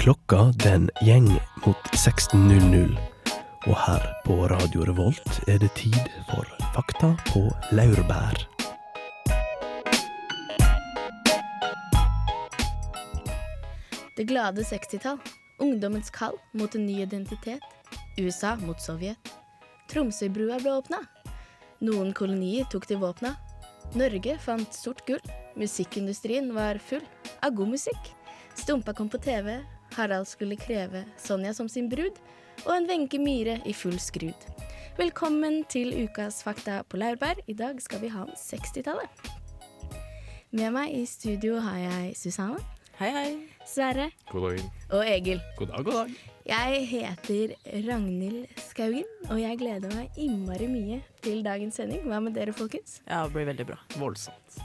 Klokka 0.00 0.52
den 0.64 0.86
gjeng 1.04 1.26
mot 1.66 1.88
16.00, 1.92 2.94
og 3.68 3.74
her 3.76 4.04
på 4.24 4.34
Radio 4.48 4.84
Revolt 4.88 5.34
er 5.44 5.58
det 5.60 5.68
tid 5.76 5.98
for 6.30 6.46
Fakta 6.72 7.10
på 7.26 7.42
laurbær. 7.76 8.38
Det 14.16 14.24
glade 14.24 14.64
60-tall. 14.64 15.18
Ungdommens 15.60 16.08
kall 16.08 16.38
mot 16.56 16.72
en 16.74 16.86
ny 16.86 17.02
identitet. 17.04 17.60
USA 18.16 18.54
mot 18.62 18.80
Sovjet. 18.80 19.34
Tromsøybrua 19.92 20.62
ble 20.62 20.78
åpna. 20.78 21.02
Noen 21.84 22.14
kolonier 22.16 22.64
tok 22.72 22.88
til 22.88 23.02
våpna. 23.04 23.34
Norge 23.92 24.38
fant 24.40 24.72
sort 24.80 25.04
gull. 25.04 25.20
Musikkindustrien 25.60 26.48
var 26.56 26.80
full 26.80 27.04
av 27.44 27.52
god 27.52 27.74
musikk. 27.76 28.10
Stumpa 28.56 28.96
kom 28.96 29.12
på 29.12 29.20
TV. 29.20 29.58
Harald 29.96 30.26
skulle 30.28 30.56
kreve 30.56 31.04
Sonja 31.18 31.54
som 31.54 31.68
sin 31.68 31.88
brud. 31.90 32.18
Og 32.66 32.74
en 32.76 32.86
Wenche 32.90 33.18
Myhre 33.18 33.58
i 33.66 33.72
full 33.72 33.98
skrud. 34.00 34.46
Velkommen 34.98 35.62
til 35.72 35.94
ukas 36.04 36.42
Fakta 36.44 36.82
på 36.88 36.98
laurbær. 37.00 37.40
I 37.48 37.54
dag 37.56 37.78
skal 37.82 38.02
vi 38.02 38.10
ha 38.12 38.26
om 38.26 38.34
60-tallet. 38.36 39.30
Med 40.52 40.72
meg 40.74 40.92
i 40.98 41.04
studio 41.06 41.60
har 41.62 41.78
jeg 41.78 42.14
Susanne, 42.18 42.58
Hei, 43.00 43.08
hei. 43.14 43.28
Sverre 43.64 44.10
God 44.28 44.42
dag. 44.50 44.64
og 44.92 45.06
Egil. 45.08 45.38
God 45.56 45.70
dag, 45.70 45.84
god 45.86 45.94
dag. 46.02 46.10
Jeg 46.50 46.82
heter 46.90 47.54
Ragnhild 47.86 48.50
Skaugen, 48.60 49.06
og 49.30 49.38
jeg 49.40 49.56
gleder 49.62 49.94
meg 49.94 50.18
innmari 50.20 50.66
mye 50.68 50.98
til 51.24 51.40
dagens 51.46 51.78
sending. 51.80 52.02
Hva 52.10 52.18
med 52.20 52.36
dere, 52.36 52.52
folkens? 52.52 52.98
Ja, 53.08 53.22
det 53.24 53.32
blir 53.38 53.48
veldig 53.48 53.66
bra. 53.70 53.78
Voldsomt. 53.96 54.58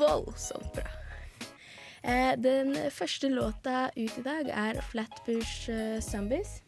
Voldsomt 0.00 0.70
bra. 0.78 0.86
Eh, 2.04 2.36
den 2.36 2.74
første 2.92 3.30
låta 3.32 3.88
ut 3.96 4.18
i 4.18 4.22
dag 4.24 4.48
er 4.52 4.80
Flatbush 4.90 5.70
eh, 5.72 6.00
Zombies 6.04 6.60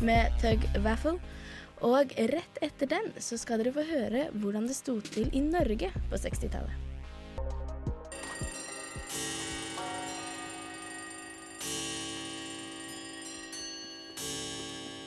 med 0.00 0.30
Tug 0.38 0.62
Waffle. 0.84 1.18
Og 1.82 2.14
rett 2.30 2.60
etter 2.62 2.86
den 2.86 3.08
så 3.18 3.34
skal 3.40 3.58
dere 3.58 3.72
få 3.74 3.82
høre 3.88 4.28
hvordan 4.38 4.68
det 4.70 4.78
sto 4.78 5.00
til 5.02 5.26
i 5.34 5.42
Norge 5.42 5.90
på 5.90 6.20
60-tallet. 6.22 6.78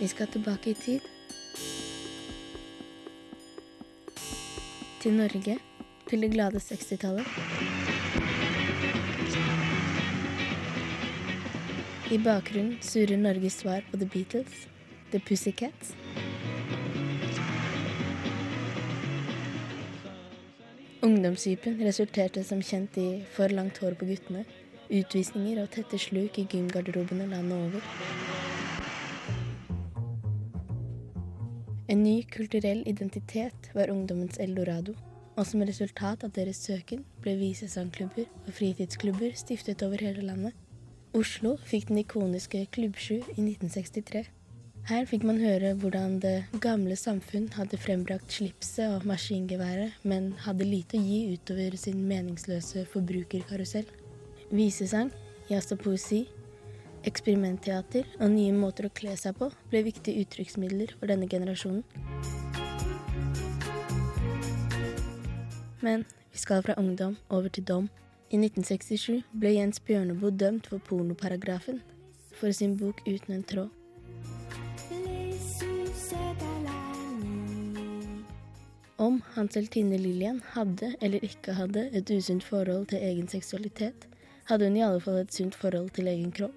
Vi 0.02 0.12
skal 0.12 0.28
tilbake 0.28 0.76
i 0.76 0.80
tid. 0.84 1.00
Til 5.00 5.16
Norge. 5.16 5.60
Til 6.10 6.28
det 6.28 6.36
glade 6.36 6.60
60-tallet. 6.60 7.85
I 12.06 12.18
bakgrunnen 12.22 12.76
surrer 12.86 13.18
Norges 13.18 13.56
svar 13.64 13.82
på 13.92 13.98
The 13.98 14.06
Beatles, 14.06 14.68
The 15.12 15.20
Pussycats. 15.20 15.96
Ungdomssypen 21.02 21.80
resulterte 21.82 22.44
som 22.46 22.62
kjent 22.62 23.00
i 23.02 23.08
for 23.34 23.50
langt 23.50 23.80
hår 23.82 23.98
på 23.98 24.06
guttene, 24.06 24.44
utvisninger 24.86 25.64
og 25.64 25.72
tette 25.74 25.98
sluk 25.98 26.38
i 26.38 26.46
gymgarderobene 26.52 27.26
landet 27.32 27.58
over. 27.58 27.90
En 31.90 32.04
ny 32.04 32.20
kulturell 32.30 32.84
identitet 32.86 33.72
var 33.74 33.90
ungdommens 33.90 34.38
eldorado, 34.38 34.94
og 35.34 35.50
som 35.50 35.66
resultat 35.66 36.22
av 36.22 36.38
deres 36.38 36.62
søken 36.70 37.02
ble 37.26 37.34
visesangklubber 37.42 38.30
og 38.46 38.54
fritidsklubber 38.54 39.34
stiftet 39.42 39.82
over 39.82 40.06
hele 40.06 40.22
landet. 40.30 40.54
Oslo 41.16 41.54
fikk 41.64 41.88
den 41.88 42.02
ikoniske 42.02 42.66
Klubb 42.76 42.98
7 43.00 43.14
i 43.16 43.20
1963. 43.40 44.26
Her 44.90 45.06
fikk 45.08 45.24
man 45.24 45.38
høre 45.40 45.72
hvordan 45.80 46.18
det 46.20 46.34
gamle 46.60 46.98
samfunn 47.00 47.48
hadde 47.56 47.80
frembrakt 47.80 48.36
slipset 48.36 48.98
og 48.98 49.08
maskingeværet, 49.08 49.96
men 50.04 50.34
hadde 50.44 50.68
lite 50.68 51.00
å 51.00 51.06
gi 51.06 51.38
utover 51.38 51.80
sin 51.80 52.04
meningsløse 52.10 52.84
forbrukerkarusell. 52.92 53.88
Visesang, 54.52 55.14
jazz 55.48 55.72
og 55.72 55.86
poesi, 55.88 56.26
eksperimentteater 57.08 58.12
og 58.20 58.36
nye 58.36 58.52
måter 58.52 58.90
å 58.90 58.96
kle 59.00 59.16
seg 59.16 59.40
på 59.40 59.54
ble 59.72 59.86
viktige 59.88 60.20
uttrykksmidler 60.26 60.98
for 61.00 61.08
denne 61.08 61.32
generasjonen. 61.32 61.86
Men 65.80 66.04
vi 66.34 66.44
skal 66.44 66.66
fra 66.66 66.76
ungdom 66.82 67.16
over 67.32 67.48
til 67.48 67.64
dom. 67.64 67.88
I 68.34 68.38
1967 68.38 69.22
ble 69.38 69.52
Jens 69.54 69.80
Bjørneboe 69.86 70.34
dømt 70.34 70.66
for 70.72 70.82
pornoparagrafen 70.82 71.82
for 72.34 72.52
sin 72.52 72.74
bok 72.78 73.04
Uten 73.06 73.36
en 73.36 73.44
tråd. 73.46 73.70
Om 78.98 79.20
hans 79.36 79.58
heltinne 79.60 80.00
Lillian 80.02 80.40
hadde 80.56 80.96
eller 81.04 81.24
ikke 81.28 81.54
hadde 81.54 81.86
et 81.94 82.10
usunt 82.10 82.44
forhold 82.44 82.88
til 82.90 83.04
egen 83.04 83.28
seksualitet, 83.28 84.08
hadde 84.50 84.70
hun 84.70 84.78
i 84.80 84.84
alle 84.88 85.04
fall 85.04 85.20
et 85.22 85.34
sunt 85.34 85.56
forhold 85.56 85.92
til 85.94 86.08
egen 86.08 86.32
kropp. 86.32 86.56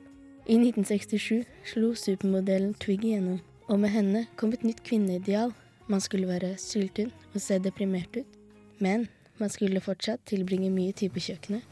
I 0.48 0.56
1967 0.56 1.44
slo 1.68 1.92
supermodellen 1.92 2.72
Twiggy 2.80 3.12
gjennom, 3.12 3.42
og 3.68 3.80
med 3.82 3.92
henne 3.92 4.24
kom 4.40 4.54
et 4.56 4.64
nytt 4.64 4.80
kvinneideal. 4.86 5.52
Man 5.88 6.00
skulle 6.00 6.28
være 6.30 6.54
syltynn 6.56 7.12
og 7.34 7.40
se 7.44 7.58
deprimert 7.60 8.16
ut, 8.16 8.38
men 8.80 9.08
man 9.40 9.52
skulle 9.52 9.80
fortsatt 9.80 10.24
tilbringe 10.26 10.70
mye 10.70 10.92
tid 10.92 11.14
på 11.14 11.22
kjøkkenet. 11.28 11.62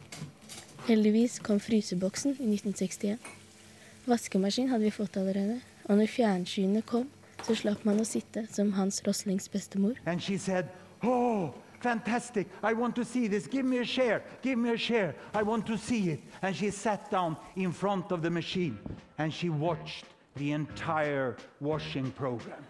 Heldigvis 0.87 1.41
kom 1.43 1.59
fryseboksen 1.60 2.37
i 2.38 2.53
1961. 2.54 3.19
Vaskemaskin 4.06 4.69
hadde 4.71 4.87
vi 4.87 4.94
fått 4.94 5.16
allerede, 5.19 5.60
og 5.88 5.99
når 5.99 6.10
fjernsynene 6.10 6.82
kom, 6.87 7.09
så 7.43 7.56
slapp 7.59 7.82
man 7.87 7.99
å 8.00 8.06
sitte 8.06 8.47
som 8.50 8.72
Hans 8.78 9.03
Roslings 9.06 9.49
bestemor. 9.50 9.99
And 10.06 10.22
Oh, 11.03 11.53
fantastic. 11.81 12.47
I 12.62 12.72
want 12.72 12.94
to 12.97 13.04
see 13.04 13.28
this. 13.28 13.47
Give 13.47 13.65
me 13.65 13.78
a 13.78 13.84
share. 13.84 14.22
Give 14.43 14.56
me 14.59 14.71
a 14.71 14.78
share. 14.78 15.15
I 15.34 15.43
want 15.43 15.66
to 15.66 15.77
see 15.77 16.10
it. 16.10 16.21
And 16.43 16.56
she 16.56 16.71
sat 16.71 17.10
down 17.10 17.37
in 17.56 17.72
front 17.72 18.12
of 18.12 18.22
the 18.22 18.31
machine 18.31 18.78
and 19.19 19.33
she 19.33 19.50
watched 19.50 20.06
the 20.37 20.53
entire 20.53 21.37
washing 21.60 22.10
program. 22.12 22.65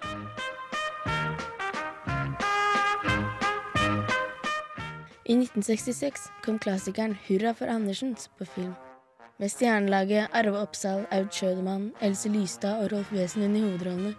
I 5.29 5.35
1966 5.35 6.31
kom 6.45 6.59
klassikeren 6.59 7.17
'Hurra 7.27 7.55
for 7.55 7.67
Andersens' 7.67 8.29
på 8.39 8.45
film. 8.45 8.75
Med 9.39 9.51
stjernelaget 9.51 10.29
Arve 10.33 10.61
Oppsal, 10.63 11.07
Aud 11.11 11.33
Schødemann, 11.33 11.93
Else 12.01 12.29
Lystad 12.29 12.85
og 12.85 12.93
Rolf 12.93 13.13
Wesenlund 13.13 13.57
i 13.57 13.61
hovedrollene. 13.61 14.15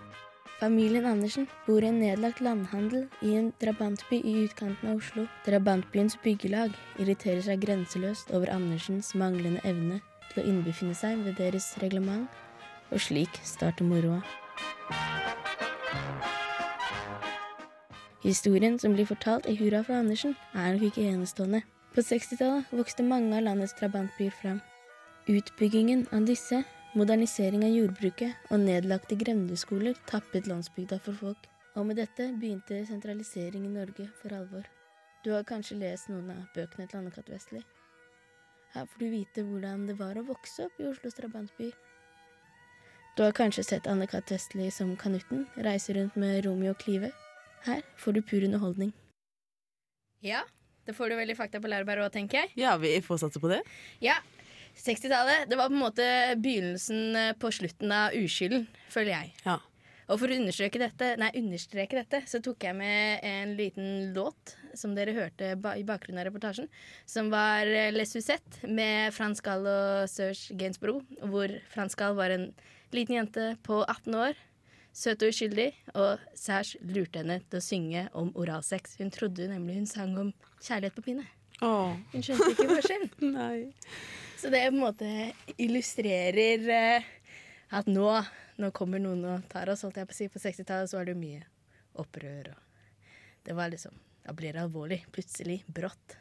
Familien 0.59 1.06
Andersen 1.06 1.47
bor 1.68 1.79
i 1.79 1.88
en 1.88 2.00
nedlagt 2.01 2.41
landhandel 2.41 3.07
i 3.22 3.38
en 3.40 3.53
drabantby 3.62 4.19
i 4.19 4.35
utkanten 4.44 4.90
av 4.90 4.97
Oslo. 4.97 5.28
Drabantbyens 5.45 6.18
byggelag 6.23 6.75
irriterer 7.00 7.41
seg 7.41 7.63
grenseløst 7.63 8.31
over 8.31 8.51
Andersens 8.51 9.16
manglende 9.16 9.63
evne 9.63 10.01
til 10.34 10.44
å 10.44 10.47
innbefinne 10.50 10.95
seg 10.95 11.24
ved 11.24 11.39
deres 11.39 11.78
reglement, 11.79 12.28
og 12.91 13.00
slik 13.00 13.39
starter 13.47 13.88
moroa. 13.88 14.19
Historien 18.27 18.73
som 18.79 18.91
blir 18.91 19.05
fortalt 19.07 19.45
i 19.47 19.53
Hurra 19.55 19.79
fra 19.88 20.01
Andersen, 20.01 20.33
er 20.51 20.73
nok 20.73 20.81
ikke 20.89 21.03
enestående. 21.07 21.61
På 21.95 22.03
60-tallet 22.03 22.71
vokste 22.75 23.03
mange 23.07 23.38
av 23.38 23.45
landets 23.45 23.71
drabantbyer 23.79 24.33
fram. 24.35 24.57
Utbyggingen 25.31 26.01
av 26.11 26.25
disse, 26.27 26.59
modernisering 26.99 27.63
av 27.63 27.71
jordbruket 27.71 28.49
og 28.51 28.59
nedlagte 28.65 29.15
grendeskoler 29.15 29.95
tappet 30.11 30.49
landsbygda 30.51 30.97
for 31.05 31.15
folk. 31.15 31.45
Og 31.79 31.88
med 31.88 32.01
dette 32.01 32.25
begynte 32.41 32.81
sentralisering 32.89 33.63
i 33.63 33.71
Norge 33.71 34.09
for 34.19 34.35
alvor. 34.35 34.65
Du 35.23 35.31
har 35.31 35.47
kanskje 35.47 35.77
lest 35.79 36.11
noen 36.11 36.33
av 36.33 36.41
bøkene 36.55 36.83
til 36.83 36.99
Anne-Cath. 36.99 37.31
Vestli? 37.31 37.61
Her 38.74 38.89
får 38.91 39.06
du 39.06 39.07
vite 39.13 39.45
hvordan 39.47 39.85
det 39.88 39.95
var 40.01 40.19
å 40.19 40.25
vokse 40.27 40.68
opp 40.68 40.83
i 40.83 40.89
Oslos 40.89 41.15
drabantby. 41.15 41.69
Du 43.15 43.24
har 43.24 43.31
kanskje 43.39 43.63
sett 43.69 43.88
Anne-Cath. 43.88 44.35
Vestli 44.35 44.68
som 44.68 44.97
Kanutten 45.00 45.47
reise 45.63 45.95
rundt 45.95 46.19
med 46.19 46.44
Romeo 46.44 46.75
og 46.75 46.83
Clive. 46.83 47.13
Her 47.65 47.81
får 47.98 48.18
du 48.18 48.21
pur 48.21 48.44
underholdning. 48.44 48.94
Ja, 50.24 50.44
det 50.86 50.95
får 50.98 51.09
du 51.09 51.18
vel 51.19 51.33
i 51.33 51.38
Fakta 51.38 51.62
på 51.62 51.69
laurbær 51.71 52.04
òg, 52.06 52.12
tenker 52.13 52.44
jeg. 52.44 52.54
Ja, 52.62 52.77
vi 52.81 52.94
får 53.04 53.24
satse 53.25 53.42
på 53.44 53.50
det. 53.51 53.62
Ja, 54.04 54.18
60-tallet 54.77 55.50
det 55.50 55.57
var 55.57 55.71
på 55.71 55.75
en 55.75 55.81
måte 55.81 56.06
begynnelsen 56.38 57.15
eh, 57.15 57.33
på 57.39 57.51
slutten 57.51 57.92
av 57.92 58.15
uskylden, 58.18 58.68
føler 58.94 59.13
jeg. 59.13 59.33
Ja. 59.45 59.57
Og 60.07 60.21
for 60.21 60.31
å 60.31 60.38
understreke 60.39 60.80
dette, 60.80 61.09
nei, 61.19 61.33
understreke 61.36 61.98
dette, 61.98 62.21
så 62.31 62.39
tok 62.44 62.63
jeg 62.63 62.77
med 62.77 63.25
en 63.27 63.56
liten 63.60 64.13
låt 64.15 64.56
som 64.77 64.94
dere 64.95 65.15
hørte 65.18 65.56
ba 65.60 65.74
i 65.75 65.83
bakgrunnen 65.88 66.21
av 66.21 66.30
reportasjen, 66.30 66.69
som 67.10 67.31
var 67.33 67.68
eh, 67.68 67.92
Les 67.92 68.13
Suzette 68.13 68.69
med 68.71 69.12
Frans 69.15 69.44
Gall 69.44 69.68
og 69.68 70.07
Serge 70.12 70.56
Gainsborough, 70.60 71.03
hvor 71.27 71.51
Frans 71.74 71.98
Gall 72.00 72.15
var 72.19 72.31
en 72.36 72.51
liten 72.95 73.18
jente 73.18 73.50
på 73.68 73.81
18 73.83 74.15
år, 74.15 74.39
søt 74.97 75.21
og 75.21 75.31
uskyldig, 75.33 75.67
og 75.94 76.23
Serge 76.38 76.81
lurte 76.89 77.21
henne 77.21 77.39
til 77.45 77.59
å 77.59 77.63
synge 77.63 78.05
om 78.17 78.31
oralsex. 78.39 78.97
Hun 79.01 79.11
trodde 79.13 79.49
nemlig 79.51 79.77
hun 79.81 79.89
sang 79.89 80.15
om 80.17 80.31
kjærlighet 80.57 80.97
på 80.97 81.05
pinne. 81.05 81.27
Åh, 81.65 81.94
Hun 82.13 82.23
skjønte 82.25 82.51
ikke 82.53 82.69
forskjellen. 82.69 83.71
Så 84.41 84.51
det 84.53 84.61
på 84.67 84.75
en 84.75 84.81
måte 84.83 85.07
illustrerer 85.57 86.67
eh, 86.69 87.07
at 87.73 87.89
nå, 87.89 88.05
nå 88.61 88.69
kommer 88.77 89.01
noen 89.01 89.23
og 89.25 89.47
tar 89.49 89.69
oss, 89.73 89.81
holdt 89.85 89.97
jeg 89.97 90.09
på 90.09 90.13
å 90.13 90.17
si. 90.19 90.29
På 90.29 90.41
60-tallet 90.44 90.91
så 90.91 91.00
var 91.00 91.09
det 91.09 91.17
mye 91.17 91.41
opprør 91.97 92.51
og 92.53 92.63
Det 93.47 93.55
var 93.57 93.71
liksom 93.73 93.95
Da 94.27 94.33
blir 94.35 94.53
det 94.53 94.61
alvorlig. 94.61 95.00
Plutselig. 95.15 95.61
Brått. 95.65 96.17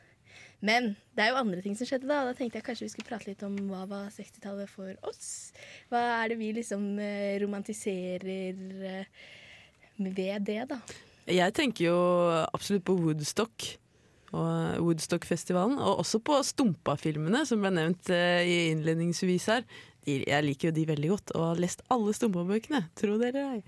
Men 0.64 0.94
det 1.16 1.24
er 1.24 1.32
jo 1.32 1.40
andre 1.40 1.62
ting 1.64 1.76
som 1.76 1.88
skjedde 1.88 2.08
da. 2.08 2.22
Da 2.28 2.34
tenkte 2.36 2.60
jeg 2.60 2.66
kanskje 2.66 2.86
vi 2.86 2.92
skulle 2.94 3.08
prate 3.08 3.28
litt 3.28 3.42
om 3.46 3.56
hva 3.68 3.84
var 3.90 4.06
60-tallet 4.14 4.70
for 4.72 4.92
oss. 5.08 5.52
Hva 5.92 6.02
er 6.22 6.32
det 6.32 6.38
vi 6.40 6.52
liksom 6.56 6.94
eh, 7.02 7.36
romantiserer 7.42 8.28
eh, 8.94 9.26
ved 9.96 10.46
det, 10.48 10.62
da? 10.72 10.80
Jeg 11.26 11.54
tenker 11.56 11.88
jo 11.88 11.98
absolutt 12.52 12.86
på 12.86 12.96
Woodstock. 13.00 13.72
Og 14.36 14.82
Woodstock-festivalen, 14.82 15.78
og 15.78 16.00
også 16.02 16.18
på 16.24 16.40
Stumpa-filmene, 16.44 17.44
som 17.46 17.62
ble 17.62 17.70
nevnt 17.76 18.10
eh, 18.12 18.42
i 18.42 18.56
innledningsvis 18.72 19.46
her. 19.52 19.62
Jeg 20.06 20.44
liker 20.46 20.68
jo 20.68 20.72
de 20.76 20.84
veldig 20.86 21.08
godt, 21.10 21.30
og 21.34 21.44
har 21.48 21.60
lest 21.64 21.80
alle 21.90 22.12
stumpebøkene, 22.14 22.78
tro 22.94 23.16
det 23.18 23.32
eller 23.32 23.56
ei. 23.56 23.62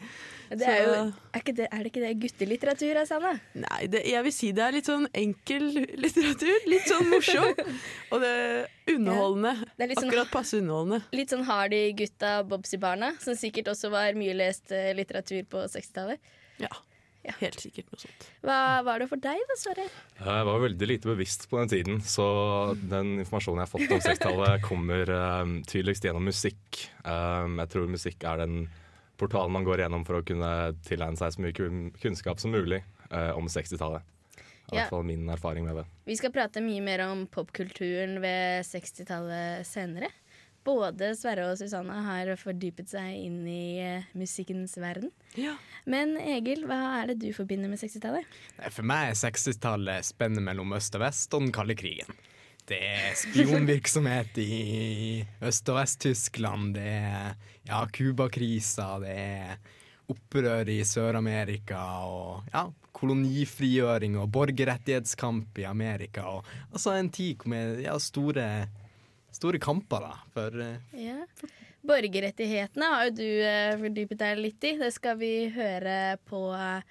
Det 0.52 0.68
er, 0.70 0.82
jo, 0.84 0.92
er, 1.34 1.40
ikke 1.42 1.54
det, 1.58 1.66
er 1.66 1.82
det 1.82 1.90
ikke 1.90 2.02
det 2.04 2.12
guttelitteratur, 2.22 3.00
Sanne? 3.10 3.32
Nei, 3.58 3.80
det, 3.90 4.04
jeg 4.06 4.22
vil 4.28 4.34
si 4.36 4.52
det 4.54 4.62
er 4.68 4.76
litt 4.78 4.88
sånn 4.88 5.08
enkel 5.18 5.66
litteratur. 5.98 6.68
Litt 6.70 6.86
sånn 6.88 7.10
morsom. 7.10 7.50
Og 8.14 8.22
det 8.22 8.30
er 8.30 8.94
underholdende. 8.94 9.54
Det 9.74 9.88
er 9.88 9.94
sånn- 9.98 10.12
Akkurat 10.12 10.30
passe 10.32 10.60
underholdende. 10.62 11.02
Litt 11.18 11.34
sånn 11.34 11.44
Hardy-gutta, 11.50 12.36
Bobsy-barna, 12.48 13.12
som 13.20 13.34
sikkert 13.38 13.72
også 13.74 13.90
var 13.92 14.14
mye 14.18 14.38
lest 14.38 14.70
eh, 14.72 14.92
litteratur 14.96 15.42
på 15.50 15.66
60-tallet. 15.74 16.22
Ja, 16.62 16.70
Ja. 17.28 17.34
helt 17.42 17.60
sikkert 17.60 17.90
noe 17.92 18.00
sånt. 18.00 18.26
Hva 18.46 18.58
var 18.86 19.02
det 19.02 19.08
for 19.10 19.20
deg 19.20 19.40
da, 19.50 19.56
Sverre? 19.60 19.84
Jeg 20.18 20.46
var 20.48 20.62
veldig 20.64 20.88
lite 20.88 21.10
bevisst 21.10 21.46
på 21.50 21.60
den 21.60 21.68
tiden, 21.72 22.00
så 22.02 22.26
den 22.80 23.18
informasjonen 23.20 23.60
jeg 23.60 23.68
har 23.68 23.72
fått 23.74 23.94
om 23.94 24.02
60-tallet, 24.08 24.62
kommer 24.64 25.12
um, 25.42 25.56
tydeligst 25.68 26.06
gjennom 26.08 26.24
musikk. 26.28 26.82
Um, 27.04 27.58
jeg 27.62 27.72
tror 27.74 27.90
musikk 27.92 28.24
er 28.28 28.42
den 28.46 28.62
portalen 29.18 29.52
man 29.52 29.66
går 29.66 29.82
gjennom 29.84 30.04
for 30.06 30.20
å 30.20 30.24
kunne 30.26 30.52
tilegne 30.86 31.18
seg 31.18 31.34
så 31.34 31.42
mye 31.42 31.56
kunnskap 32.00 32.38
som 32.40 32.52
mulig 32.54 32.80
uh, 33.12 33.32
om 33.36 33.48
60-tallet. 33.50 34.02
Er 34.68 34.74
i 34.74 34.76
Ja. 34.76 34.82
hvert 34.84 34.90
fall 34.92 35.04
min 35.08 35.28
erfaring 35.32 35.64
med 35.64 35.78
det. 35.80 35.84
Vi 36.04 36.16
skal 36.20 36.32
prate 36.34 36.60
mye 36.60 36.82
mer 36.84 37.00
om 37.06 37.22
popkulturen 37.32 38.18
ved 38.20 38.66
60-tallet 38.68 39.64
senere. 39.66 40.10
Både 40.68 41.14
Sverre 41.16 41.46
og 41.48 41.56
Susanne 41.60 41.96
har 42.04 42.28
fordypet 42.36 42.90
seg 42.92 43.14
inn 43.24 43.40
i 43.48 43.80
eh, 43.80 44.08
musikkens 44.18 44.76
verden. 44.80 45.08
Ja. 45.38 45.54
Men 45.88 46.18
Egil, 46.20 46.66
hva 46.68 46.80
er 46.98 47.12
det 47.12 47.22
du 47.22 47.30
forbinder 47.36 47.70
med 47.72 47.80
60-tallet? 47.80 48.28
For 48.74 48.84
meg 48.84 49.14
er 49.14 49.20
60-tallet 49.22 50.10
spennet 50.10 50.44
mellom 50.44 50.76
øst 50.76 50.98
og 50.98 51.06
vest 51.06 51.32
og 51.32 51.46
den 51.46 51.54
kalde 51.56 51.78
krigen. 51.78 52.20
Det 52.68 52.76
er 52.84 53.14
spionvirksomhet 53.16 54.36
i 54.42 55.24
Øst- 55.40 55.70
og 55.72 55.78
Vest-Tyskland, 55.78 56.74
det 56.76 56.84
er 56.84 57.30
ja, 57.64 57.78
Cuba-krisa, 57.88 58.98
det 59.00 59.14
er 59.16 59.54
opprør 60.12 60.68
i 60.68 60.82
Sør-Amerika 60.84 61.80
og 62.08 62.50
ja, 62.52 62.66
kolonifrigjøring 62.96 64.18
og 64.20 64.28
borgerrettighetskamp 64.36 65.60
i 65.62 65.66
Amerika. 65.68 66.26
Og, 66.28 66.52
altså 66.72 66.96
en 66.96 67.08
tid 67.14 67.44
med 67.48 67.80
ja, 67.86 67.96
store, 68.02 68.46
store 69.38 69.60
kamper, 69.62 70.04
da. 70.08 70.18
For 70.34 70.60
eh, 70.64 71.00
Ja. 71.06 71.22
Borgerrettighetene 71.88 72.88
har 72.90 73.04
jo 73.08 73.12
du 73.20 73.28
eh, 73.46 73.76
fordypet 73.78 74.18
deg 74.20 74.40
litt 74.42 74.64
i. 74.66 74.74
Det 74.80 74.90
skal 74.92 75.16
vi 75.20 75.32
høre 75.54 76.18
på 76.28 76.48
eh, 76.56 76.82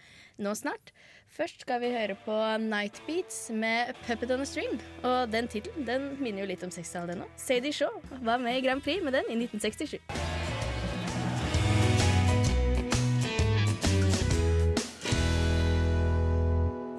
nå 0.42 0.54
snart. 0.58 0.94
Først 1.38 1.62
skal 1.62 1.84
vi 1.84 1.92
høre 1.94 2.16
på 2.24 2.34
Night 2.64 3.02
Beats 3.06 3.52
med 3.52 3.94
'Puppet 4.08 4.32
on 4.34 4.42
a 4.42 4.48
Stream'. 4.48 4.80
Og 5.04 5.30
den 5.30 5.48
tittelen 5.52 5.86
den 5.86 6.08
minner 6.24 6.46
jo 6.46 6.50
litt 6.50 6.64
om 6.66 6.72
60-tallet, 6.74 7.20
den. 7.20 7.36
Sadie 7.38 7.76
Shaw 7.76 8.00
var 8.24 8.42
med 8.42 8.58
i 8.58 8.64
Grand 8.66 8.82
Prix 8.82 9.04
med 9.04 9.14
den 9.14 9.30
i 9.30 9.38
1967. 9.46 10.00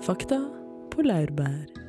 Fakta 0.07 0.39
på 0.95 1.03
laurbær. 1.03 1.88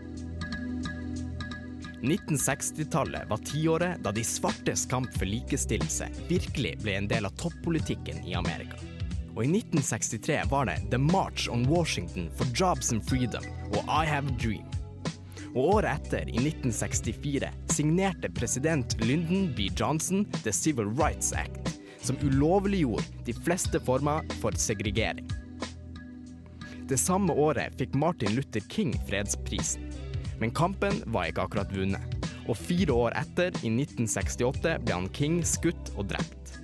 1960-tallet 2.02 3.30
var 3.30 3.38
tiåret 3.38 4.04
da 4.04 4.12
de 4.12 4.24
svartes 4.24 4.86
kamp 4.86 5.12
for 5.18 5.28
likestillelse 5.28 6.08
virkelig 6.30 6.78
ble 6.84 6.96
en 6.96 7.08
del 7.12 7.28
av 7.28 7.36
toppolitikken 7.42 8.24
i 8.28 8.36
Amerika. 8.40 8.80
Og 9.36 9.44
i 9.46 9.50
1963 9.60 10.42
var 10.52 10.70
det 10.70 10.78
The 10.92 10.98
March 11.00 11.50
on 11.52 11.68
Washington 11.68 12.30
for 12.36 12.48
Jobs 12.56 12.94
and 12.94 13.04
Freedom 13.10 13.44
og 13.72 13.84
I 13.88 14.06
Have 14.08 14.32
a 14.32 14.38
Dream. 14.42 14.66
Og 15.56 15.76
året 15.76 16.06
etter, 16.06 16.30
i 16.30 16.38
1964, 16.38 17.50
signerte 17.74 18.30
president 18.30 18.96
Lyndon 19.02 19.50
B. 19.58 19.70
Johnson 19.76 20.26
The 20.44 20.54
Civil 20.54 20.92
Rights 21.00 21.34
Act, 21.34 21.80
som 22.02 22.18
ulovliggjorde 22.22 23.24
de 23.26 23.34
fleste 23.34 23.80
former 23.80 24.28
for 24.44 24.56
segregering. 24.56 25.28
Det 26.90 26.98
samme 26.98 27.34
året 27.34 27.76
fikk 27.78 27.94
Martin 27.94 28.36
Luther 28.36 28.62
King 28.70 28.96
fredsprisen. 29.10 29.89
Men 30.40 30.54
kampen 30.56 31.02
var 31.12 31.30
ikke 31.30 31.46
akkurat 31.48 31.74
vunnet. 31.76 32.18
Og 32.50 32.58
fire 32.58 32.96
år 32.96 33.18
etter, 33.20 33.54
i 33.62 33.70
1968, 33.70 34.80
ble 34.86 34.96
han 34.96 35.10
King 35.14 35.42
skutt 35.46 35.94
og 35.96 36.10
drept. 36.12 36.56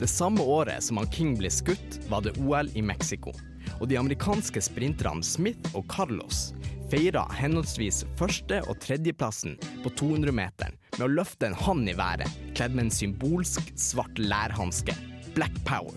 Det 0.00 0.10
samme 0.10 0.42
året 0.42 0.82
som 0.82 0.98
han 0.98 1.10
King 1.14 1.36
ble 1.38 1.52
skutt, 1.52 2.00
var 2.10 2.24
det 2.26 2.34
OL 2.42 2.72
i 2.74 2.82
Mexico. 2.82 3.30
Og 3.78 3.86
de 3.90 3.98
amerikanske 4.00 4.62
sprinterne 4.64 5.22
Smith 5.26 5.76
og 5.78 5.86
Carlos 5.90 6.50
feira 6.92 7.24
henholdsvis 7.32 8.02
første- 8.20 8.60
og 8.68 8.76
tredjeplassen 8.84 9.54
på 9.82 9.92
200-meteren 9.96 10.76
med 10.98 11.04
å 11.06 11.12
løfte 11.14 11.48
en 11.48 11.56
hånd 11.56 11.88
i 11.88 11.96
været, 11.96 12.28
kledd 12.56 12.76
med 12.76 12.86
en 12.86 12.92
symbolsk 12.92 13.72
svart 13.80 14.20
lærhanske. 14.20 14.92
Black 15.32 15.56
Power. 15.64 15.96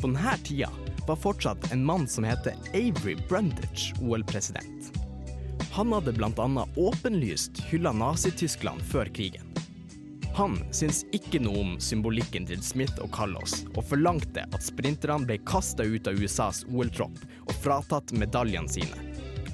På 0.00 0.08
denne 0.08 0.34
tida 0.42 0.72
var 1.10 1.16
fortsatt 1.16 1.72
en 1.72 1.84
mann 1.84 2.08
som 2.08 2.24
heter 2.24 2.54
Avery 2.70 3.16
Brundage 3.28 3.94
OL-president. 4.00 4.92
Han 5.72 5.92
hadde 5.92 6.12
bl.a. 6.12 6.66
åpenlyst 6.76 7.62
hylla 7.70 7.92
Nazi-Tyskland 7.92 8.82
før 8.82 9.04
krigen. 9.04 9.46
Han 10.34 10.54
syntes 10.70 11.02
ikke 11.10 11.40
noe 11.42 11.64
om 11.64 11.72
symbolikken 11.82 12.46
til 12.46 12.62
Smith 12.62 13.02
og 13.02 13.10
Carlos, 13.14 13.64
og 13.74 13.82
forlangte 13.90 14.44
at 14.46 14.62
sprinterne 14.62 15.26
ble 15.26 15.40
kasta 15.50 15.82
ut 15.82 16.06
av 16.06 16.14
USAs 16.14 16.62
OL-tropp 16.70 17.18
og 17.48 17.54
fratatt 17.58 18.14
medaljene 18.14 18.70
sine. 18.70 19.06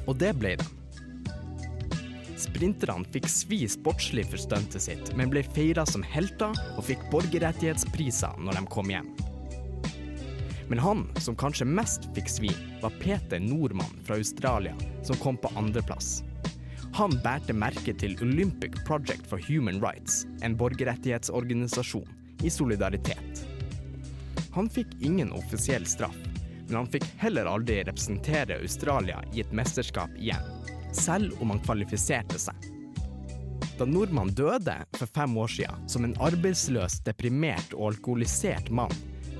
Og 0.04 0.18
det 0.20 0.34
ble 0.36 0.58
de. 0.60 0.66
Sprinterne 2.36 3.08
fikk 3.16 3.30
svi 3.32 3.62
sportslig 3.64 4.26
for 4.28 4.44
stuntet 4.44 4.84
sitt, 4.84 5.08
men 5.16 5.32
ble 5.32 5.40
feira 5.56 5.86
som 5.88 6.04
helter 6.04 6.52
og 6.76 6.84
fikk 6.84 7.08
borgerrettighetspriser 7.14 8.36
når 8.44 8.60
de 8.60 8.68
kom 8.76 8.92
hjem. 8.92 9.08
Men 10.68 10.78
han 10.78 11.04
som 11.22 11.36
kanskje 11.38 11.66
mest 11.68 12.08
fikk 12.14 12.30
svi, 12.30 12.50
var 12.82 12.94
Peter 13.00 13.40
Nordmann 13.40 14.00
fra 14.04 14.18
Australia, 14.18 14.74
som 15.02 15.16
kom 15.16 15.36
på 15.38 15.50
andreplass. 15.56 16.22
Han 16.96 17.18
bærte 17.24 17.52
merke 17.52 17.92
til 17.94 18.16
Olympic 18.24 18.78
Project 18.86 19.26
for 19.28 19.42
Human 19.48 19.82
Rights, 19.82 20.24
en 20.42 20.56
borgerrettighetsorganisasjon, 20.56 22.08
i 22.42 22.50
solidaritet. 22.50 23.44
Han 24.56 24.70
fikk 24.72 24.94
ingen 25.04 25.32
offisiell 25.32 25.86
straff, 25.86 26.16
men 26.66 26.78
han 26.80 26.88
fikk 26.90 27.04
heller 27.20 27.48
aldri 27.50 27.82
representere 27.84 28.58
Australia 28.62 29.20
i 29.34 29.42
et 29.44 29.52
mesterskap 29.52 30.14
igjen, 30.16 30.46
selv 30.96 31.36
om 31.42 31.52
han 31.52 31.60
kvalifiserte 31.62 32.40
seg. 32.40 32.72
Da 33.76 33.84
nordmannen 33.84 34.34
døde 34.34 34.74
for 34.96 35.12
fem 35.12 35.36
år 35.36 35.52
siden 35.52 35.88
som 35.92 36.08
en 36.08 36.16
arbeidsløs, 36.24 37.02
deprimert 37.04 37.76
og 37.76 37.90
alkoholisert 37.92 38.72
mann, 38.72 38.92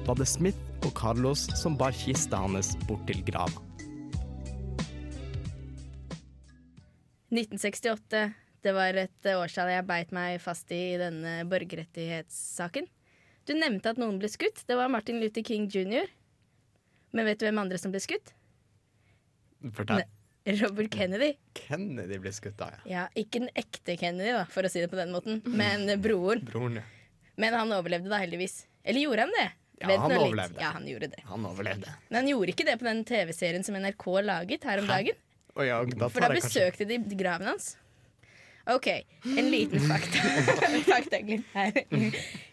var 0.07 0.19
det 0.21 0.27
Smith 0.31 0.59
og 0.87 0.93
Carlos 0.95 1.47
som 1.59 1.77
bar 1.79 1.95
kista 1.97 2.39
hans 2.39 2.75
bort 2.87 3.03
til 3.09 3.23
grava. 3.27 3.63
1968. 7.35 8.21
Det 8.63 8.75
var 8.75 8.99
et 8.99 9.29
årstall 9.31 9.71
jeg 9.71 9.87
beit 9.87 10.13
meg 10.15 10.39
fast 10.43 10.71
i 10.75 10.81
i 10.95 11.01
denne 11.01 11.41
borgerrettighetssaken. 11.51 12.87
Du 13.47 13.55
nevnte 13.55 13.93
at 13.93 14.01
noen 14.01 14.19
ble 14.23 14.31
skutt. 14.31 14.63
Det 14.67 14.79
var 14.79 14.91
Martin 14.91 15.21
Luther 15.23 15.45
King 15.47 15.69
jr. 15.71 16.09
Men 17.15 17.29
vet 17.29 17.39
du 17.41 17.47
hvem 17.47 17.61
andre 17.63 17.79
som 17.79 17.93
ble 17.95 18.03
skutt? 18.03 18.33
Fortell. 19.75 20.07
Robert 20.61 20.91
Kennedy. 20.95 21.33
Kennedy 21.59 22.19
ble 22.23 22.31
skutt 22.35 22.59
da, 22.59 22.71
ja. 22.77 22.83
Ja, 22.87 23.05
Ikke 23.19 23.43
den 23.43 23.51
ekte 23.59 23.97
Kennedy, 23.99 24.31
da, 24.35 24.45
for 24.51 24.67
å 24.67 24.71
si 24.71 24.83
det 24.83 24.91
på 24.93 24.99
den 24.99 25.11
måten, 25.15 25.41
men 25.47 25.89
broren. 26.03 26.45
Broren, 26.47 26.79
ja. 26.79 26.85
Men 27.37 27.57
han 27.59 27.75
overlevde 27.75 28.11
da 28.13 28.21
heldigvis. 28.23 28.61
Eller 28.87 29.03
gjorde 29.03 29.27
han 29.27 29.35
det? 29.35 29.49
Ja, 29.77 29.91
Vent 29.91 30.01
han 30.01 30.13
nå 30.13 30.17
litt. 30.17 30.27
overlevde. 30.27 30.61
Ja, 30.63 30.69
han 30.73 30.87
gjorde 30.89 31.09
det. 31.13 31.23
Han 31.29 31.49
overlevde. 31.49 31.97
Men 32.09 32.23
han 32.23 32.29
gjorde 32.31 32.53
ikke 32.55 32.65
det 32.69 32.77
på 32.81 32.87
den 32.89 33.03
TV-serien 33.09 33.65
som 33.67 33.77
NRK 33.77 34.07
laget 34.25 34.65
her 34.65 34.81
om 34.81 34.87
dagen. 34.89 35.19
Oh, 35.57 35.65
ja, 35.65 35.83
da 35.85 36.09
For 36.13 36.25
da 36.25 36.31
kanskje 36.31 36.47
besøkte 36.49 36.87
de 36.89 37.01
graven 37.17 37.51
hans. 37.53 37.75
OK, 38.67 38.87
en 39.39 39.51
liten 39.51 39.81
fakta. 39.81 40.19
Fakta, 40.93 41.21
her 41.53 41.77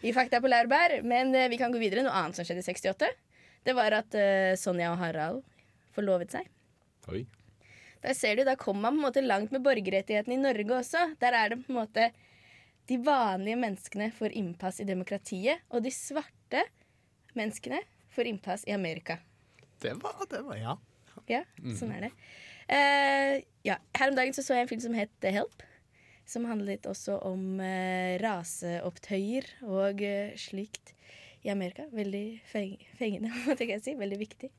i 0.02 0.14
Fakta 0.14 0.42
på 0.44 0.52
laurbær. 0.52 1.00
Men 1.08 1.34
eh, 1.36 1.48
vi 1.50 1.58
kan 1.58 1.74
gå 1.74 1.82
videre. 1.82 2.04
Noe 2.06 2.14
annet 2.14 2.38
som 2.38 2.46
skjedde 2.46 2.62
i 2.62 2.68
68, 2.68 3.10
det 3.64 3.74
var 3.78 3.96
at 3.98 4.20
uh, 4.20 4.52
Sonja 4.60 4.92
og 4.92 5.00
Harald 5.02 5.42
forlovet 5.96 6.36
seg. 6.36 6.52
Oi. 7.10 7.24
Der 8.04 8.16
ser 8.20 8.36
du, 8.36 8.44
da 8.44 8.58
kommer 8.60 8.92
man 8.92 8.98
på 8.98 9.00
en 9.00 9.08
måte 9.08 9.24
langt 9.24 9.56
med 9.56 9.64
borgerrettighetene 9.64 10.36
i 10.36 10.44
Norge 10.44 10.78
også. 10.82 11.06
Der 11.24 11.38
er 11.40 11.54
det 11.54 11.64
på 11.64 11.72
en 11.72 11.80
måte 11.80 12.12
De 12.92 12.98
vanlige 13.00 13.56
menneskene 13.56 14.10
får 14.12 14.36
innpass 14.36 14.82
i 14.84 14.88
demokratiet, 14.88 15.64
og 15.72 15.86
de 15.86 15.92
svarte 15.96 16.66
menneskene 17.40 17.82
får 18.14 18.30
innpass 18.30 18.66
i 18.68 18.72
Amerika. 18.76 19.18
Det 19.82 19.94
var, 19.94 20.26
det 20.30 20.42
var 20.46 20.58
ja. 20.60 20.78
Ja, 21.30 21.44
sånn 21.78 21.94
er 21.96 22.08
det. 22.08 22.10
Uh, 22.68 23.36
ja, 23.68 23.78
Her 23.96 24.12
om 24.12 24.18
dagen 24.18 24.36
så, 24.36 24.44
så 24.44 24.58
jeg 24.58 24.66
en 24.66 24.72
film 24.72 24.84
som 24.84 24.98
het 24.98 25.28
Help. 25.36 25.64
Som 26.28 26.48
handlet 26.48 26.88
også 26.88 27.18
om 27.28 27.60
uh, 27.60 28.16
raseopptøyer 28.24 29.50
og 29.68 30.00
uh, 30.04 30.36
slikt 30.40 30.94
i 31.44 31.52
Amerika. 31.52 31.90
Veldig 31.92 32.26
feng 32.48 32.78
fengende, 33.00 33.34
måtte 33.48 33.68
jeg 33.68 33.84
si. 33.84 33.98
Veldig 34.00 34.22
viktig. 34.22 34.52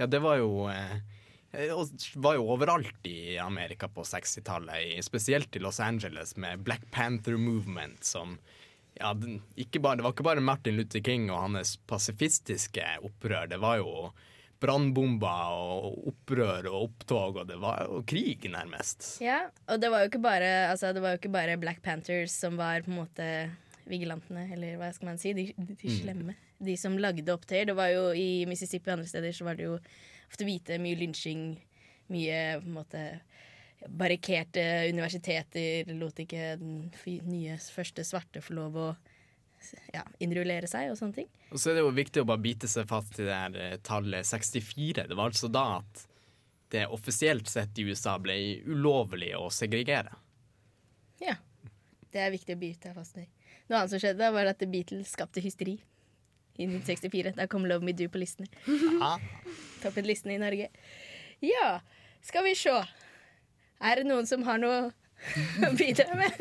Ja, 0.00 0.08
det 0.08 0.22
var 0.24 0.40
jo 0.40 0.66
var 2.20 2.34
jo 2.36 2.48
overalt 2.52 3.06
i 3.08 3.38
Amerika 3.40 3.88
på 3.88 4.02
60-tallet, 4.04 4.98
spesielt 5.04 5.56
i 5.56 5.62
Los 5.62 5.78
Angeles 5.80 6.34
med 6.36 6.60
Black 6.66 6.84
Panther 6.92 7.38
Movement 7.40 8.04
som 8.04 8.34
ja, 9.00 9.12
den, 9.14 9.42
bare, 9.82 9.98
Det 9.98 10.06
var 10.06 10.14
ikke 10.14 10.26
bare 10.26 10.44
Martin 10.44 10.78
Luther 10.78 11.02
King 11.04 11.28
og 11.30 11.42
hans 11.44 11.76
pasifistiske 11.88 12.84
opprør, 13.04 13.48
det 13.50 13.60
var 13.62 13.82
jo 13.82 14.10
brannbomber 14.62 15.52
og 15.52 16.08
opprør 16.08 16.70
og 16.70 16.86
opptog, 16.86 17.42
og 17.42 17.48
det 17.50 17.58
var 17.60 17.84
jo 17.84 18.00
krig, 18.08 18.48
nærmest. 18.48 19.18
Ja, 19.20 19.42
og 19.68 19.82
det 19.82 19.90
var 19.92 20.02
jo 20.02 20.10
ikke 20.10 20.22
bare, 20.24 20.50
altså, 20.70 20.94
det 20.96 21.02
var 21.04 21.12
jo 21.12 21.20
ikke 21.20 21.34
bare 21.34 21.58
Black 21.60 21.82
Panthers 21.84 22.32
som 22.32 22.56
var 22.56 22.86
på 22.86 22.92
en 22.92 23.00
måte 23.02 23.28
vigilantene, 23.86 24.46
eller 24.56 24.80
hva 24.80 24.90
skal 24.94 25.12
man 25.12 25.20
si, 25.20 25.34
de, 25.36 25.50
de 25.54 25.92
slemme. 25.92 26.34
De 26.56 26.74
som 26.80 26.96
lagde 26.98 27.28
opptøyer. 27.32 27.68
Det 27.68 27.76
var 27.76 27.92
jo 27.92 28.08
I 28.16 28.46
Mississippi 28.48 28.90
og 28.90 28.96
andre 28.96 29.10
steder 29.10 29.34
så 29.36 29.44
var 29.46 29.58
det 29.58 29.68
jo 29.68 29.76
ofte 30.26 30.46
hvite, 30.48 30.80
mye 30.82 30.98
lynsjing, 30.98 31.42
mye 32.12 32.38
på 32.62 32.66
en 32.66 32.78
måte 32.78 33.02
barrikerte 33.88 34.62
universiteter. 34.90 35.92
Lot 35.98 36.22
ikke 36.24 36.54
den 36.60 36.90
nye 37.28 37.58
første 37.60 38.04
svarte 38.06 38.42
få 38.44 38.56
lov 38.56 38.80
å 38.80 38.88
ja, 39.94 40.02
innrullere 40.22 40.68
seg 40.70 40.90
og 40.92 40.98
sånne 40.98 41.22
ting. 41.22 41.30
Og 41.50 41.60
så 41.60 41.70
er 41.70 41.78
det 41.78 41.86
jo 41.86 41.94
viktig 41.96 42.22
å 42.22 42.28
bare 42.28 42.42
bite 42.42 42.70
seg 42.70 42.88
fast 42.90 43.18
i 43.20 43.26
det 43.26 43.34
her 43.34 43.58
eh, 43.62 43.78
tallet 43.86 44.26
64. 44.28 45.06
Det 45.08 45.16
var 45.16 45.32
altså 45.32 45.50
da 45.52 45.66
at 45.80 46.06
det 46.74 46.86
offisielt 46.90 47.48
sett 47.48 47.78
i 47.78 47.86
USA 47.86 48.16
ble 48.18 48.36
ulovlig 48.66 49.32
å 49.38 49.48
segregere. 49.54 50.16
Ja. 51.22 51.36
Det 52.12 52.22
er 52.22 52.32
viktig 52.32 52.56
å 52.56 52.60
bite 52.60 52.88
seg 52.88 52.96
fast 52.96 53.18
i. 53.20 53.26
Noe 53.66 53.80
annet 53.82 53.92
som 53.92 54.00
skjedde, 54.02 54.30
var 54.32 54.48
at 54.48 54.58
The 54.60 54.68
Beatles 54.70 55.12
skapte 55.14 55.42
hysteri 55.44 55.76
i 56.56 56.66
1964. 56.66 57.34
Da 57.36 57.48
kom 57.50 57.66
Love 57.68 57.84
Me 57.86 57.94
Do 57.96 58.06
på 58.10 58.20
listene. 58.22 58.48
Toppet 59.82 60.06
listene 60.06 60.36
i 60.36 60.40
Norge. 60.40 60.70
Ja, 61.44 61.80
skal 62.24 62.46
vi 62.46 62.54
se. 62.58 62.74
Er 63.80 64.00
det 64.00 64.06
noen 64.08 64.26
som 64.28 64.44
har 64.46 64.60
noe 64.62 64.90
å 65.66 65.72
bidra 65.78 66.16
med? 66.16 66.32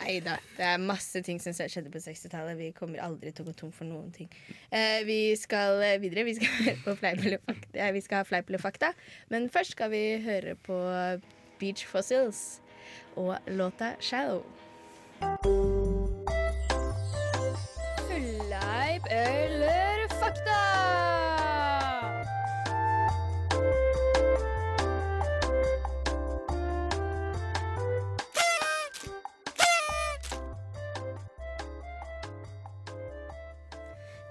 Nei 0.00 0.18
da. 0.24 0.36
Det 0.56 0.64
er 0.66 0.80
masse 0.82 1.20
ting 1.24 1.38
som 1.42 1.54
skjedde 1.54 1.92
på 1.92 2.02
60-tallet. 2.02 2.56
Vi 2.58 2.72
kommer 2.76 3.02
aldri 3.04 3.32
til 3.32 3.44
å 3.44 3.50
gå 3.50 3.56
tom 3.58 3.72
for 3.74 3.88
noen 3.88 4.10
ting. 4.14 4.30
Eh, 4.70 5.04
vi 5.06 5.36
skal 5.38 5.82
videre. 6.02 6.26
Vi 6.28 6.38
skal. 6.40 6.50
Eh, 7.74 7.90
vi 7.90 8.00
skal 8.04 8.20
ha 8.20 8.26
Fleip 8.26 8.48
eller 8.48 8.62
fakta. 8.62 8.92
Men 9.32 9.48
først 9.52 9.74
skal 9.74 9.90
vi 9.90 10.04
høre 10.24 10.54
på 10.54 10.78
Beach 11.58 11.86
Fossils 11.90 12.60
og 13.16 13.36
låta 13.46 13.94
'Shallow'. 13.98 15.63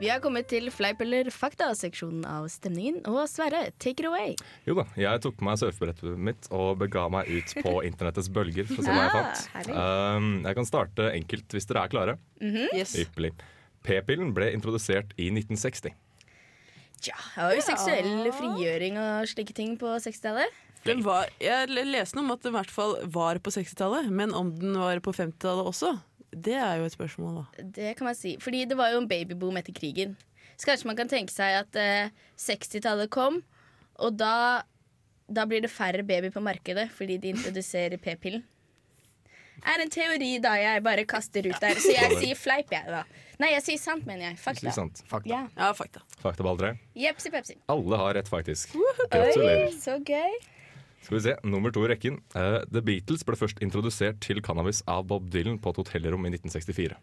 Vi 0.03 0.10
har 0.12 0.19
kommet 0.19 0.50
til 0.51 0.65
Fleip 0.67 1.00
eller 1.05 1.29
fakta-seksjonen 1.31 2.25
av 2.27 2.50
stemningen. 2.51 2.98
Og 3.07 3.22
Sverre, 3.31 3.69
take 3.79 4.03
it 4.03 4.07
away. 4.10 4.33
Jo 4.67 4.75
da, 4.75 4.83
jeg 5.00 5.22
tok 5.24 5.38
på 5.39 5.45
meg 5.48 5.62
surfebrettet 5.62 6.17
mitt 6.19 6.50
og 6.51 6.81
bega 6.81 7.05
meg 7.13 7.29
ut 7.31 7.53
på 7.63 7.77
internettets 7.88 8.27
bølger 8.36 8.67
for 8.67 8.83
å 8.83 8.88
se 8.89 8.98
hva 8.98 9.05
jeg 9.05 9.13
fant. 9.15 9.72
Um, 9.72 10.27
jeg 10.43 10.60
kan 10.60 10.67
starte 10.67 11.07
enkelt 11.13 11.55
hvis 11.55 11.69
dere 11.69 11.86
er 11.86 11.93
klare. 11.93 12.17
Yes. 12.43 12.98
Ypperlig. 13.00 13.31
P-pillen 13.88 14.36
ble 14.36 14.50
introdusert 14.57 15.15
i 15.15 15.29
1960. 15.31 15.95
Tja, 17.03 17.15
det 17.38 17.48
var 17.48 17.55
jo 17.55 17.63
seksuell 17.69 18.29
frigjøring 18.36 19.00
og 19.00 19.31
slike 19.31 19.55
ting 19.55 19.77
på 19.79 19.95
60-tallet. 20.03 20.60
Den 20.83 21.00
var, 21.05 21.29
jeg 21.39 21.72
leste 21.72 22.17
noe 22.17 22.25
om 22.25 22.36
at 22.36 22.43
den 22.43 22.51
i 22.51 22.57
hvert 22.57 22.72
fall 22.75 22.98
var 23.12 23.39
på 23.39 23.55
60-tallet, 23.55 24.12
men 24.12 24.36
om 24.36 24.51
den 24.60 24.75
var 24.75 25.00
på 25.03 25.15
50-tallet 25.15 25.72
også, 25.72 25.93
det 26.36 26.56
er 26.58 26.78
jo 26.82 26.86
et 26.90 26.96
spørsmål, 26.96 27.42
da. 27.42 27.66
Det 27.75 27.96
kan 28.00 28.08
man 28.10 28.16
si. 28.18 28.36
Fordi 28.42 28.66
det 28.70 28.78
var 28.80 28.94
jo 28.94 29.02
en 29.04 29.08
babyboom 29.10 29.58
etter 29.62 29.75
krigen. 29.78 30.16
Så 30.58 30.70
kanskje 30.70 30.88
man 30.90 30.98
kan 31.00 31.10
tenke 31.10 31.34
seg 31.34 31.60
at 31.63 31.75
eh, 31.80 32.13
60-tallet 32.40 33.10
kom, 33.13 33.42
og 34.02 34.16
da, 34.20 34.63
da 35.30 35.46
blir 35.50 35.63
det 35.66 35.72
færre 35.74 36.04
baby 36.06 36.30
på 36.34 36.42
markedet 36.44 36.88
fordi 36.94 37.18
de 37.22 37.32
introduserer 37.34 37.98
p-pillen. 38.02 38.44
Er 39.63 39.80
en 39.80 39.92
teori 39.94 40.40
da 40.44 40.56
jeg 40.60 40.82
bare 40.84 41.06
kaster 41.08 41.46
ut 41.48 41.60
der. 41.62 41.78
Så 41.80 41.94
jeg 41.94 42.18
sier 42.20 42.36
fleip, 42.36 42.72
jeg, 42.74 42.84
da. 42.90 43.04
Nei, 43.40 43.54
jeg 43.54 43.63
sier 43.63 43.80
sant, 43.80 44.04
mener 44.08 44.28
jeg. 44.32 44.40
Fakta. 44.42 44.66
Ikke 44.66 44.75
sant? 44.75 45.00
Fakta. 45.08 45.30
Ja. 45.32 45.42
Ja, 45.56 45.70
fakta. 45.78 46.02
Faktaball 46.20 46.58
3. 46.60 46.72
Jepsi 47.00 47.32
pepsi. 47.32 47.56
Alle 47.72 48.00
har 48.02 48.18
rett, 48.18 48.28
faktisk. 48.32 48.74
Oi, 48.75 49.08
Gratulerer. 49.13 49.72
så 49.80 49.96
gøy. 50.04 50.36
Skal 51.03 51.17
vi 51.17 51.24
se, 51.25 51.33
Nummer 51.43 51.72
to 51.75 51.83
i 51.86 51.89
rekken. 51.91 52.22
Uh, 52.36 52.62
The 52.72 52.81
Beatles 52.81 53.25
ble 53.27 53.36
først 53.36 53.60
introdusert 53.63 54.22
til 54.24 54.39
cannabis 54.45 54.81
av 54.88 55.03
Bob 55.10 55.29
Dylan 55.33 55.60
på 55.60 55.74
et 55.74 55.81
hotellrom 55.83 56.24
i 56.25 56.31
1964. 56.31 56.95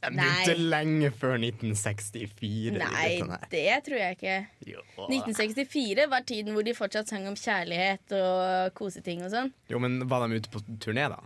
Jeg 0.00 0.14
Nei. 0.16 0.24
begynte 0.24 0.70
lenge 0.72 1.10
før 1.12 1.34
1964. 1.36 2.78
Nei, 2.80 3.18
det 3.52 3.74
tror 3.84 3.98
jeg 4.00 4.16
ikke. 4.16 4.36
Jo. 4.70 4.80
1964 5.10 6.06
var 6.08 6.24
tiden 6.24 6.56
hvor 6.56 6.64
de 6.64 6.72
fortsatt 6.72 7.10
sang 7.12 7.26
om 7.28 7.36
kjærlighet 7.36 8.14
og 8.16 8.72
koseting 8.78 9.26
og 9.26 9.34
sånn. 9.34 9.52
jo, 9.68 9.78
men 9.82 10.00
var 10.08 10.24
de 10.24 10.40
ute 10.40 10.48
på 10.54 10.62
turné, 10.80 11.04
da? 11.12 11.20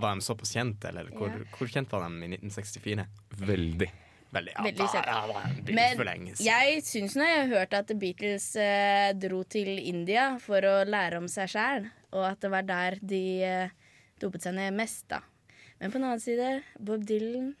Var 0.00 0.18
de 0.18 0.26
såpass 0.26 0.54
kjente, 0.56 0.88
eller 0.90 1.06
hvor, 1.14 1.30
Ja. 1.30 1.44
hvor 1.54 1.70
kjent 1.70 1.90
var 1.94 2.08
de 2.08 2.24
i 2.26 2.30
1964? 2.34 3.06
Veldig. 3.46 3.90
Veldig, 4.30 4.52
ja, 4.54 4.62
Veldig 4.62 4.86
kjent. 4.92 5.08
ja, 5.10 5.20
da 5.26 5.40
er 5.42 5.74
Men 5.74 6.26
jeg 6.38 6.82
syns 6.86 7.16
når 7.18 7.26
jeg 7.26 7.38
har 7.40 7.48
hørt 7.56 7.72
at 7.74 7.88
The 7.88 7.96
Beatles 7.98 8.44
eh, 8.62 9.08
dro 9.18 9.40
til 9.50 9.70
India 9.78 10.28
for 10.38 10.62
å 10.62 10.74
lære 10.86 11.18
om 11.18 11.26
seg 11.30 11.50
sjæl, 11.50 11.88
og 12.14 12.26
at 12.28 12.38
det 12.44 12.50
var 12.52 12.62
der 12.68 12.98
de 13.02 13.22
eh, 13.42 13.72
dopet 14.22 14.46
seg 14.46 14.54
ned 14.54 14.76
mest, 14.78 15.08
da. 15.10 15.18
Men 15.80 15.90
på 15.90 15.98
den 15.98 16.06
annen 16.06 16.22
side, 16.22 16.50
Bob 16.78 17.02
Dylan 17.08 17.54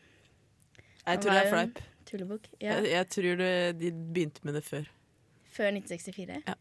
Jeg 1.06 1.22
tror 1.24 1.32
det 1.34 1.42
er 1.42 1.50
fleip. 1.54 1.82
Tullebukk. 2.10 2.46
Ja. 2.60 2.76
Jeg, 2.78 2.90
jeg 2.92 3.08
tror 3.16 3.36
det, 3.40 3.52
de 3.80 3.90
begynte 4.14 4.44
med 4.46 4.54
det 4.58 4.62
før. 4.66 4.86
Før 5.50 5.70
1964. 5.74 6.42
Ja. 6.46 6.54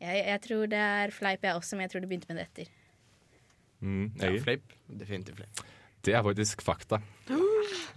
Jeg, 0.00 0.22
jeg 0.30 0.40
tror 0.46 0.70
det 0.72 0.78
er 0.80 1.10
fleip, 1.14 1.42
jeg 1.44 1.58
også, 1.58 1.76
men 1.76 1.86
jeg 1.88 1.92
tror 1.94 2.04
de 2.04 2.08
begynte 2.10 2.30
med 2.30 2.40
det 2.40 2.46
etter. 2.48 2.72
Mm, 3.80 4.06
Ja, 4.20 4.30
fleip. 4.44 4.72
Definitivt 4.88 5.40
fleip. 5.42 5.62
Det 6.04 6.14
er 6.16 6.22
faktisk 6.24 6.62
fakta. 6.64 7.00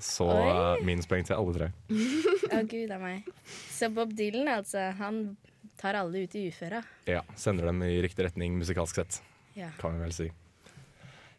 Så 0.03 0.25
Oi. 0.27 0.49
uh, 0.51 0.83
minuspoeng 0.83 1.23
til 1.27 1.37
alle 1.37 1.53
tre. 1.55 1.69
Å, 2.53 2.59
gud 2.67 2.91
a 2.91 2.97
meg. 2.99 3.29
Så 3.71 3.87
Bob 3.95 4.11
Dylan, 4.17 4.49
altså, 4.57 4.89
han 4.99 5.21
tar 5.79 5.95
alle 5.99 6.25
ut 6.25 6.35
i 6.35 6.47
uføra. 6.51 6.81
Ja, 7.09 7.21
Sender 7.39 7.69
dem 7.71 7.79
i 7.87 7.95
riktig 8.03 8.25
retning 8.27 8.57
musikalsk 8.59 8.99
sett, 8.99 9.21
Ja. 9.55 9.69
kan 9.79 9.95
vi 9.95 10.03
vel 10.03 10.15
si. 10.15 10.27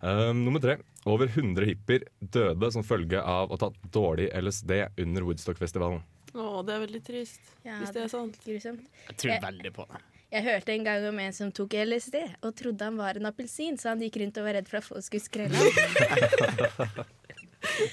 Um, 0.05 0.45
nummer 0.45 0.61
tre. 0.61 0.79
Over 1.09 1.29
100 1.29 1.65
hippier 1.69 2.07
døde 2.21 2.71
som 2.73 2.85
følge 2.85 3.21
av 3.21 3.53
å 3.53 3.59
ta 3.61 3.69
dårlig 3.93 4.31
LSD 4.37 4.73
under 5.05 5.25
Woodstock-festivalen. 5.29 6.01
Å, 6.35 6.65
det 6.67 6.75
er 6.75 6.83
veldig 6.87 7.01
trist, 7.07 7.41
Ja, 7.63 7.77
hvis 7.83 7.93
det 7.95 8.03
er 8.07 8.11
sant. 8.13 8.41
Grusomt. 8.45 8.89
Jeg 9.13 9.21
tror 9.21 9.45
veldig 9.45 9.73
på 9.77 9.85
det. 9.93 10.01
Jeg 10.35 10.43
hørte 10.43 10.73
en 10.75 10.83
gang 10.87 11.05
om 11.07 11.19
en 11.23 11.35
som 11.37 11.51
tok 11.55 11.77
LSD 11.79 12.17
og 12.43 12.51
trodde 12.59 12.83
han 12.89 12.97
var 12.99 13.21
en 13.21 13.29
appelsin, 13.31 13.77
så 13.79 13.93
han 13.93 14.01
gikk 14.03 14.17
rundt 14.23 14.41
og 14.41 14.49
var 14.49 14.57
redd 14.59 14.71
for 14.71 14.81
at 14.81 14.87
folk 14.89 15.05
skulle 15.07 15.23
skrelle 15.23 15.55
ham. 15.55 17.05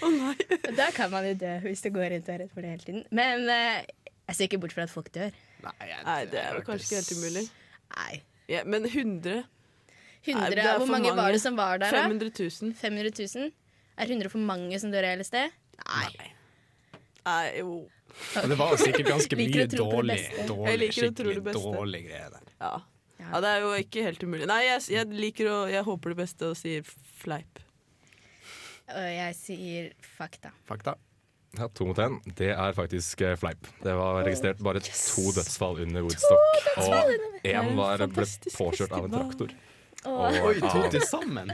Og 0.02 0.74
Da 0.78 0.90
kan 0.96 1.12
man 1.14 1.26
jo 1.30 1.36
dø 1.40 1.52
hvis 1.64 1.82
du 1.86 1.90
går 1.96 2.10
rundt 2.16 2.28
og 2.28 2.34
er 2.34 2.42
redd 2.44 2.52
for 2.54 2.66
det 2.66 2.72
hele 2.74 2.84
tiden. 2.88 3.04
Men 3.16 3.46
uh, 3.48 3.78
jeg 4.28 4.36
ser 4.38 4.50
ikke 4.50 4.60
bort 4.66 4.74
fra 4.76 4.84
at 4.88 4.92
folk 4.94 5.08
dør. 5.16 5.32
Nei, 5.64 5.88
jeg- 5.88 6.04
Nei, 6.08 6.20
det 6.34 6.42
er 6.42 6.58
jo 6.58 6.66
kanskje 6.68 6.88
ikke 6.90 7.00
helt 7.00 7.14
umulig. 7.18 7.46
Nei. 7.96 8.14
Ja, 8.52 8.64
men 8.66 8.86
100 8.90 9.36
Nei, 9.38 10.34
100, 10.34 10.50
det 10.56 10.66
er 10.66 10.78
Hvor 10.78 10.86
mange, 10.92 11.08
mange, 11.10 11.22
var 11.22 11.32
det 11.32 11.42
som 11.42 11.56
var 11.58 11.78
der, 11.82 11.92
da? 11.94 12.02
500 12.10 12.34
000. 12.62 12.74
500 12.78 13.14
000? 13.40 13.52
Er 13.98 14.06
100 14.12 14.30
for 14.34 14.44
mange 14.52 14.80
som 14.82 14.92
dør 14.94 15.08
av 15.08 15.22
LSD? 15.22 15.38
Nei. 15.86 16.32
Nei, 17.26 17.46
jo. 17.62 17.72
Og 18.42 18.48
det 18.52 18.58
var 18.60 18.78
sikkert 18.80 19.12
ganske 19.12 19.40
mye 19.40 19.68
dårlig, 19.72 20.18
dårlig, 20.50 20.90
skikkelig 20.96 21.44
dårlig 21.56 22.02
greier 22.08 22.34
der. 22.36 22.48
Ja. 22.62 22.74
Ja. 23.22 23.42
det 23.44 23.52
er 23.52 23.66
jo 23.66 23.74
ikke 23.78 24.06
helt 24.08 24.24
umulig. 24.26 24.48
Nei, 24.50 24.64
jeg, 24.66 24.82
jeg 24.96 25.10
liker 25.14 25.52
å 25.52 25.60
Jeg 25.70 25.86
håper 25.88 26.14
det 26.16 26.20
beste 26.24 26.50
og 26.52 26.58
sier 26.60 26.86
fleip. 27.22 27.62
Og 28.92 29.08
jeg 29.08 29.38
sier 29.38 29.90
fakta. 30.18 30.52
Fakta. 30.68 30.98
Ja, 31.60 31.68
to 31.76 31.86
mot 31.90 32.00
én. 32.00 32.16
Det 32.38 32.54
er 32.54 32.76
faktisk 32.76 33.22
eh, 33.28 33.36
fleip. 33.40 33.68
Det 33.84 33.94
var 33.98 34.22
registrert 34.24 34.62
bare 34.64 34.80
to 34.86 35.26
dødsfall 35.36 35.82
under 35.84 36.06
Woodstock. 36.06 36.70
Og 36.80 37.48
én 37.48 37.74
var, 37.76 38.06
ble 38.08 38.28
påkjørt 38.56 38.96
av 38.96 39.08
en 39.10 39.16
traktor. 39.18 39.52
Åh. 40.06 40.38
Oi, 40.48 40.56
to 40.60 40.82
til 40.90 41.04
sammen! 41.06 41.52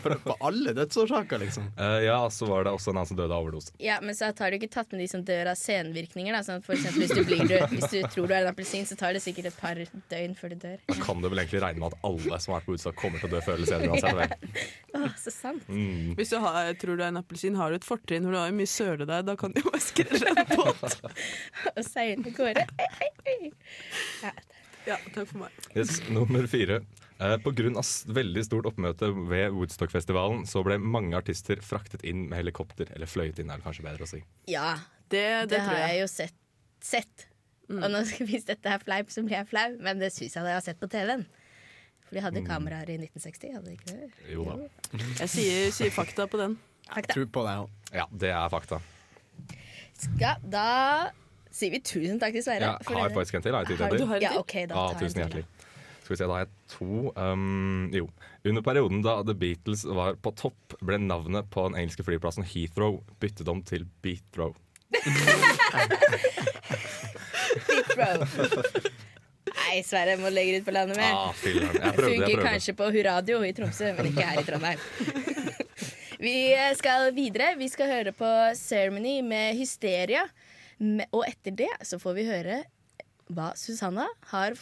For, 0.00 0.14
på 0.24 0.36
alle 0.40 0.72
dødsårsaker, 0.76 1.42
liksom. 1.42 1.66
Uh, 1.76 1.98
ja, 2.04 2.16
så 2.32 2.46
var 2.48 2.64
det 2.64 2.72
også 2.72 2.94
en 2.94 3.00
annen 3.00 3.10
som 3.10 3.18
døde 3.18 3.34
av 3.34 3.44
overdose. 3.44 3.74
Ja, 3.82 3.98
men 4.00 4.16
så 4.16 4.30
har 4.30 4.50
du 4.50 4.56
ikke 4.56 4.70
tatt 4.72 4.94
med 4.94 5.02
de 5.02 5.08
som 5.10 5.24
dør 5.26 5.50
av 5.52 5.58
senvirkninger. 5.60 6.32
Da. 6.32 6.40
Sånn 6.46 6.64
for 6.64 6.78
eksempel, 6.78 7.04
hvis, 7.04 7.12
du 7.12 7.28
blir 7.28 7.44
død, 7.44 7.66
hvis 7.74 7.92
du 7.92 7.98
tror 8.14 8.30
du 8.30 8.34
er 8.36 8.46
en 8.46 8.52
appelsin, 8.54 8.86
så 8.88 8.96
tar 8.96 9.16
det 9.16 9.20
sikkert 9.24 9.50
et 9.50 9.58
par 9.60 9.82
døgn 10.12 10.36
før 10.38 10.54
du 10.54 10.58
dør. 10.64 10.78
Da 10.88 10.96
kan 11.02 11.20
du 11.20 11.28
vel 11.28 11.42
egentlig 11.42 11.60
regne 11.66 11.84
med 11.84 11.92
at 11.92 12.08
alle 12.08 12.40
som 12.40 12.54
har 12.54 12.62
vært 12.62 12.70
på 12.70 12.76
Woodstock, 12.76 12.96
kommer 13.02 13.20
til 13.20 13.28
å 13.28 13.34
dø 13.34 13.42
før 13.44 13.58
eller 13.58 13.72
senere 13.74 13.92
uansett. 13.92 14.48
ja. 14.56 14.64
Åh, 15.00 15.10
så 15.20 15.34
sant. 15.34 15.68
Mm. 15.68 16.14
Hvis 16.18 16.32
du 16.32 16.38
har, 16.42 16.72
tror 16.80 16.96
du 16.96 17.04
er 17.04 17.12
en 17.12 17.20
appelsin, 17.20 17.58
har 17.60 17.70
du 17.70 17.78
et 17.80 17.86
fortrinn 17.86 18.24
hvor 18.24 18.36
du 18.36 18.40
har 18.40 18.56
mye 18.56 18.70
søle 18.70 19.04
der. 19.04 19.26
Da 19.28 19.36
kan 19.40 19.52
du 19.52 19.60
jo 19.60 19.74
skrelle 19.82 20.32
en 20.32 20.48
båt. 20.54 20.96
Og 21.76 21.84
seile 21.84 22.24
av 22.24 22.32
gårde. 22.40 22.64
Ja. 24.24 24.32
Ja, 24.88 24.96
takk 25.12 25.28
for 25.28 25.42
meg. 25.42 25.60
Yes, 25.76 26.00
nummer 26.08 26.46
fire. 26.48 26.80
Eh, 27.20 27.36
på 27.44 27.52
grunn 27.52 27.76
av 27.76 27.84
s- 27.84 28.04
veldig 28.08 28.42
stort 28.46 28.64
oppmøte 28.70 29.10
ved 29.28 29.52
Woodstock-festivalen 29.52 30.46
så 30.48 30.62
ble 30.64 30.78
mange 30.80 31.12
artister 31.18 31.60
fraktet 31.60 32.02
inn 32.08 32.28
med 32.30 32.38
helikopter. 32.40 32.88
Eller 32.96 33.06
fløyet 33.10 33.38
inn, 33.42 33.50
er 33.52 33.60
det 33.60 33.66
kanskje 33.66 33.84
bedre 33.84 34.06
å 34.06 34.08
si. 34.08 34.22
ja, 34.48 34.78
Det, 35.10 35.20
det, 35.20 35.48
det, 35.50 35.58
har 35.60 35.68
tror 35.74 35.80
jeg 35.82 35.90
jeg. 35.90 36.00
jo 36.00 36.06
sett. 36.14 36.34
sett. 36.80 37.26
Og 37.70 37.84
nå, 37.92 38.00
hvis 38.30 38.44
dette 38.48 38.66
er 38.72 38.80
fleip, 38.82 39.10
så 39.12 39.22
blir 39.26 39.36
jeg 39.36 39.46
flau, 39.50 39.68
men 39.84 39.98
det 40.00 40.08
syns 40.14 40.32
jeg 40.38 40.42
jeg 40.48 40.56
har 40.56 40.64
sett 40.64 40.80
på 40.80 40.88
TV-en. 40.90 41.26
For 42.08 42.16
de 42.18 42.22
hadde 42.24 42.40
kameraer 42.46 42.88
i 42.90 42.96
1960, 42.98 43.52
hadde 43.54 43.68
de 43.68 43.76
ikke 43.76 43.92
det? 44.00 44.08
Jo 44.32 44.46
da. 44.48 44.56
Jeg 45.20 45.28
sier, 45.30 45.68
sier 45.76 45.92
fakta 45.94 46.24
på 46.26 46.40
den. 46.40 46.56
Fakta. 46.90 47.14
Tror 47.14 47.28
på 47.30 47.44
deg 47.46 47.60
òg. 47.66 47.76
Ja, 47.94 48.06
det 48.10 48.32
er 48.34 48.48
fakta. 48.50 48.80
Skal, 50.00 50.40
da 50.50 51.10
sier 51.52 51.70
vi 51.74 51.80
tusen 51.84 52.18
takk 52.22 52.34
til 52.34 52.42
Sverre. 52.46 52.72
Ja, 52.72 52.94
har 52.96 53.08
jeg 53.10 53.14
faktisk 53.18 53.36
en 53.38 53.44
til. 53.44 53.54
Har 53.54 53.66
jeg 53.66 53.76
tid 53.76 53.84
Har 53.84 53.90
til? 53.94 54.24
Ja, 54.24 54.32
til? 54.32 54.42
OK, 54.42 54.54
da 54.70 54.74
Ah, 54.74 54.88
tar 54.88 54.88
jeg 54.88 54.96
en 54.96 55.00
tusen 55.04 55.14
til, 55.14 55.22
hjertelig. 55.26 55.59
Skal 56.10 56.16
vi 56.16 56.24
se, 56.24 56.26
da 56.26 56.34
har 56.34 56.42
jeg 56.42 56.50
to. 56.72 57.12
Um, 57.14 57.90
jo. 57.94 58.08
Under 58.50 58.64
perioden 58.66 58.98
da 59.04 59.12
The 59.22 59.34
Beatles 59.38 59.84
var 59.86 60.16
på 60.18 60.32
topp, 60.34 60.74
ble 60.82 60.96
navnet 60.98 61.46
på 61.54 61.68
den 61.68 61.76
engelske 61.78 62.02
flyplassen 62.02 62.42
Heathrow 62.50 62.96
byttet 63.22 63.46
om 63.52 63.60
til 63.62 63.84
Beathrow. 64.02 64.56
Bro. 67.94 68.26
Nei, 69.54 69.76
Sverre 69.86 70.16
må 70.18 70.32
legge 70.34 70.58
ut 70.58 70.66
på 70.66 70.74
landet 70.74 70.98
med. 70.98 71.14
Ah, 71.14 71.30
filler'n. 71.44 71.78
Jeg 71.78 71.94
prøvde, 72.00 72.16
jeg 72.16 72.26
prøvde. 72.26 72.48
kanskje 72.48 72.74
på 72.82 72.90
Huradio 72.96 73.38
i 73.46 73.52
Tromsø, 73.54 73.92
men 73.94 74.10
ikke 74.10 74.26
her 74.32 74.42
i 74.42 74.46
Trondheim. 74.50 74.82
Vi 76.26 76.34
skal 76.80 77.14
videre. 77.14 77.52
Vi 77.62 77.70
skal 77.70 77.86
høre 77.94 78.16
på 78.18 78.32
Ceremony 78.58 79.20
med 79.22 79.54
Hysteria. 79.62 80.26
Og 81.14 81.22
etter 81.22 81.54
det 81.62 81.70
så 81.86 82.02
får 82.02 82.18
vi 82.18 82.26
høre 82.26 82.58
hva 83.30 83.52
Susanna 83.54 84.10
har, 84.34 84.58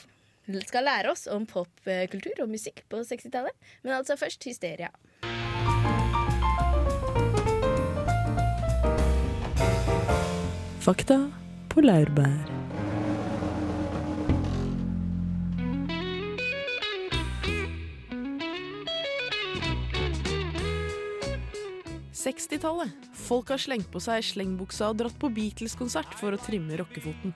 skal 0.66 0.86
lære 0.88 1.12
oss 1.12 1.26
om 1.30 1.46
popkultur 1.48 2.44
og 2.44 2.52
musikk 2.52 2.84
på 2.88 3.02
60-tallet. 3.04 3.54
Men 3.84 3.98
altså 4.00 4.16
først 4.16 4.44
Hysteria. 4.48 4.92
Fakta 10.84 11.20
på 11.68 11.84
laurbær. 11.84 12.58
Folk 23.28 23.50
har 23.52 23.60
slengt 23.60 23.90
på 23.92 24.00
seg 24.00 24.24
slengbuksa 24.24 24.88
og 24.92 24.98
dratt 25.02 25.16
på 25.20 25.28
Beatles-konsert 25.32 26.16
for 26.16 26.32
å 26.32 26.40
trimme 26.40 26.76
rockefoten. 26.80 27.34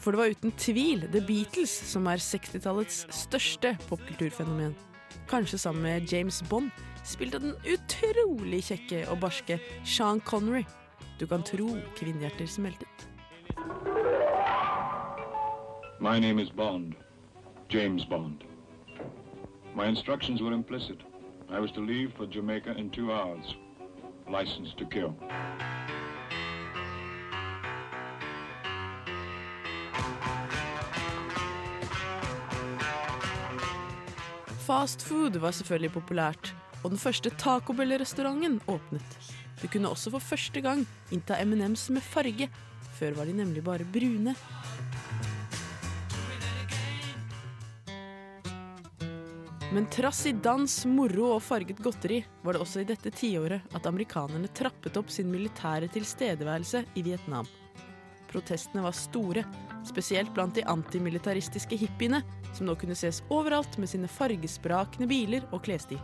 For 0.00 0.10
det 0.10 0.20
var 0.20 0.32
uten 0.32 0.52
tvil 0.56 1.02
The 1.12 1.20
Beatles 1.20 1.72
som 1.90 2.06
er 2.08 2.22
60-tallets 2.24 3.02
største 3.12 3.74
popkulturfenomen. 3.88 4.72
Kanskje 5.28 5.58
sammen 5.58 5.82
med 5.82 6.12
James 6.12 6.42
Bond 6.48 6.70
spilte 7.04 7.38
den 7.38 7.52
utrolig 7.68 8.62
kjekke 8.64 9.04
og 9.12 9.20
barske 9.20 9.58
Sean 9.84 10.20
Connery. 10.20 10.64
Du 11.20 11.26
kan 11.26 11.44
tro 11.44 11.76
kvinnehjerter 11.98 12.48
smeltet. 12.48 13.08
My 16.00 16.18
name 16.18 16.40
is 16.42 16.50
Bond, 16.50 16.94
James 17.68 18.06
Bond. 18.06 18.44
My 19.76 19.84
instructions 19.84 20.40
were 20.40 20.54
implicit. 20.54 21.04
I 21.50 21.60
was 21.60 21.72
to 21.72 21.80
leave 21.80 22.12
for 22.16 22.26
Jamaica 22.26 22.72
in 22.72 22.90
two 22.90 23.12
hours. 23.12 23.56
License 24.28 24.74
to 24.78 24.86
kill. 24.86 25.14
Fast 34.70 35.02
food 35.02 35.34
var 35.42 35.50
selvfølgelig 35.50 35.90
populært, 35.96 36.48
og 36.84 36.92
den 36.92 37.00
første 37.02 37.32
tacobell-restauranten 37.42 38.60
åpnet. 38.70 39.14
Du 39.58 39.64
kunne 39.66 39.90
også 39.90 40.12
for 40.14 40.22
første 40.22 40.60
gang 40.62 40.84
innta 41.10 41.40
M&M's 41.42 41.88
med 41.90 42.04
farge. 42.06 42.46
Før 42.94 43.16
var 43.16 43.26
de 43.26 43.34
nemlig 43.34 43.64
bare 43.66 43.82
brune. 43.82 44.36
Men 49.74 49.90
trass 49.90 50.22
i 50.30 50.36
dans, 50.38 50.78
moro 50.86 51.32
og 51.32 51.42
farget 51.42 51.82
godteri 51.82 52.20
var 52.46 52.54
det 52.54 52.62
også 52.62 52.84
i 52.84 52.88
dette 52.92 53.10
tiåret 53.10 53.74
at 53.74 53.90
amerikanerne 53.90 54.54
trappet 54.54 55.02
opp 55.02 55.10
sin 55.10 55.34
militære 55.34 55.90
tilstedeværelse 55.90 56.84
i 56.94 57.02
Vietnam. 57.10 57.50
Protestene 58.30 58.86
var 58.86 58.94
store, 58.94 59.42
spesielt 59.88 60.32
blant 60.34 60.54
de 60.54 60.64
antimilitaristiske 60.68 61.76
hippiene, 61.76 62.22
som 62.54 62.66
nå 62.66 62.76
kunne 62.78 62.96
ses 62.98 63.22
overalt 63.30 63.78
med 63.78 63.90
sine 63.90 64.10
fargesprakende 64.10 65.08
biler 65.10 65.46
og 65.50 65.64
klesstil. 65.68 66.00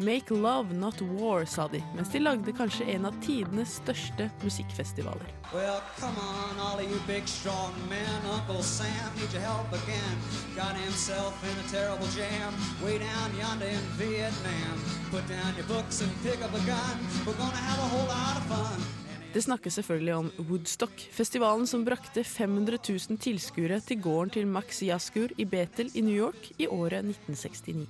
Make 0.00 0.30
love, 0.30 0.72
not 0.72 1.00
war, 1.02 1.44
sa 1.44 1.68
de, 1.68 1.82
mens 1.94 2.08
de 2.08 2.22
lagde 2.22 2.52
kanskje 2.56 2.86
en 2.88 3.04
av 3.04 3.16
tidenes 3.20 3.74
største 3.82 4.30
musikkfestivaler. 4.40 5.28
Well, 5.52 5.82
come 5.98 6.16
on, 6.16 6.56
all 6.58 6.80
you 6.80 6.96
big 7.06 7.28
strong 7.28 7.74
men. 7.90 8.20
Uncle 8.32 8.62
Sam 8.62 9.12
needs 9.16 9.34
your 9.34 9.42
help 9.42 9.68
again. 9.68 10.16
Got 10.56 10.76
himself 10.76 11.36
in 11.44 11.52
a 11.60 11.68
terrible 11.68 12.08
jam 12.16 12.54
way 12.82 12.96
down 12.96 13.36
yonder 13.36 13.66
in 13.66 13.84
Vietnam. 14.00 14.80
Put 15.10 15.28
down 15.28 15.52
your 15.56 15.66
books 15.66 16.00
and 16.00 16.10
pick 16.22 16.40
up 16.40 16.54
a 16.54 16.64
gun. 16.64 16.96
We're 17.26 17.36
gonna 17.36 17.64
have 17.68 17.78
a 17.78 17.88
whole 17.92 18.08
lot 18.08 18.38
of 18.38 18.44
fun. 18.48 18.99
Det 19.30 19.42
snakkes 19.42 19.74
selvfølgelig 19.78 20.14
om 20.14 20.30
Woodstock, 20.48 21.02
festivalen 21.14 21.66
som 21.66 21.84
brakte 21.86 22.24
500 22.26 22.78
000 22.88 23.18
tilskuere 23.22 23.78
til 23.86 24.00
gården 24.02 24.32
til 24.34 24.48
Max 24.50 24.82
Jaskur 24.82 25.30
i 25.38 25.46
Bethel 25.46 25.90
i 25.94 26.02
New 26.02 26.16
York 26.16 26.50
i 26.58 26.66
året 26.66 27.06
1969. 27.06 27.86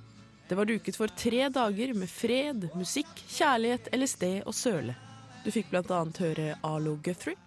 Det 0.49 0.57
var 0.57 0.69
duket 0.69 0.99
for 0.99 1.09
tre 1.17 1.49
dager 1.49 1.95
med 1.97 2.09
fred, 2.13 2.69
musikk, 2.77 3.09
kjærlighet, 3.25 3.89
LSD 3.95 4.25
og 4.45 4.53
søle. 4.53 4.93
Du 5.41 5.49
fikk 5.49 5.73
annet 5.73 6.21
høre 6.21 6.47
Arlo 6.61 6.99
Guthrie, 7.01 7.39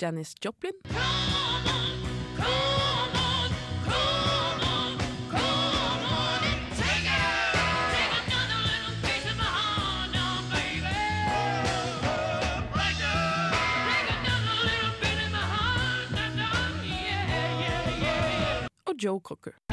Janis 0.00 0.34
Joplin, 0.44 0.72
og 18.86 18.94
Joe 19.04 19.20
Cocker. 19.20 19.65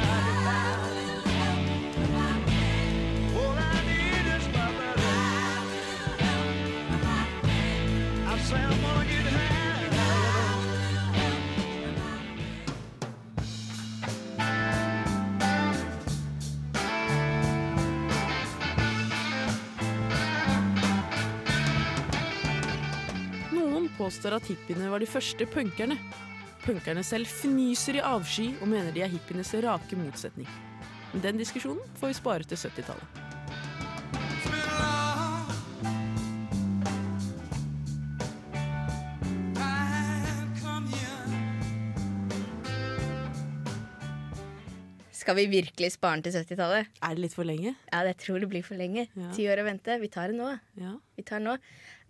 påstår 24.03 24.35
at 24.35 24.47
hippiene 24.49 24.91
var 24.91 24.99
de 24.99 25.07
første 25.07 25.47
punkerne. 25.47 25.95
Punkerne 26.63 27.03
selv 27.07 27.29
fnyser 27.29 27.99
i 27.99 28.03
avsky 28.03 28.49
og 28.59 28.69
mener 28.71 28.91
de 28.95 29.03
er 29.03 29.11
hippienes 29.11 29.53
rake 29.63 29.99
motsetning. 29.99 30.47
Men 31.13 31.23
den 31.23 31.39
diskusjonen 31.39 31.83
får 31.99 32.11
vi 32.11 32.17
spare 32.17 32.47
til 32.47 32.59
70-tallet. 32.59 33.21
Skal 45.23 45.37
vi 45.37 45.45
virkelig 45.47 45.93
spare 45.93 46.17
den 46.17 46.25
til 46.25 46.33
70-tallet? 46.41 46.89
Er 46.99 47.15
det 47.15 47.23
litt 47.23 47.35
for 47.37 47.47
lenge? 47.47 47.77
Ja, 47.93 48.01
jeg 48.09 48.17
tror 48.19 48.43
det 48.43 48.49
blir 48.51 48.65
for 48.65 48.75
lenge. 48.75 49.05
Ti 49.37 49.45
ja. 49.45 49.53
år 49.53 49.61
å 49.63 49.69
vente. 49.69 49.95
Vi 50.01 50.11
tar 50.11 50.33
det 50.33 50.35
nå. 50.41 50.49
Ja. 50.81 50.97
Vi 51.15 51.23
tar 51.23 51.39
nå. 51.45 51.55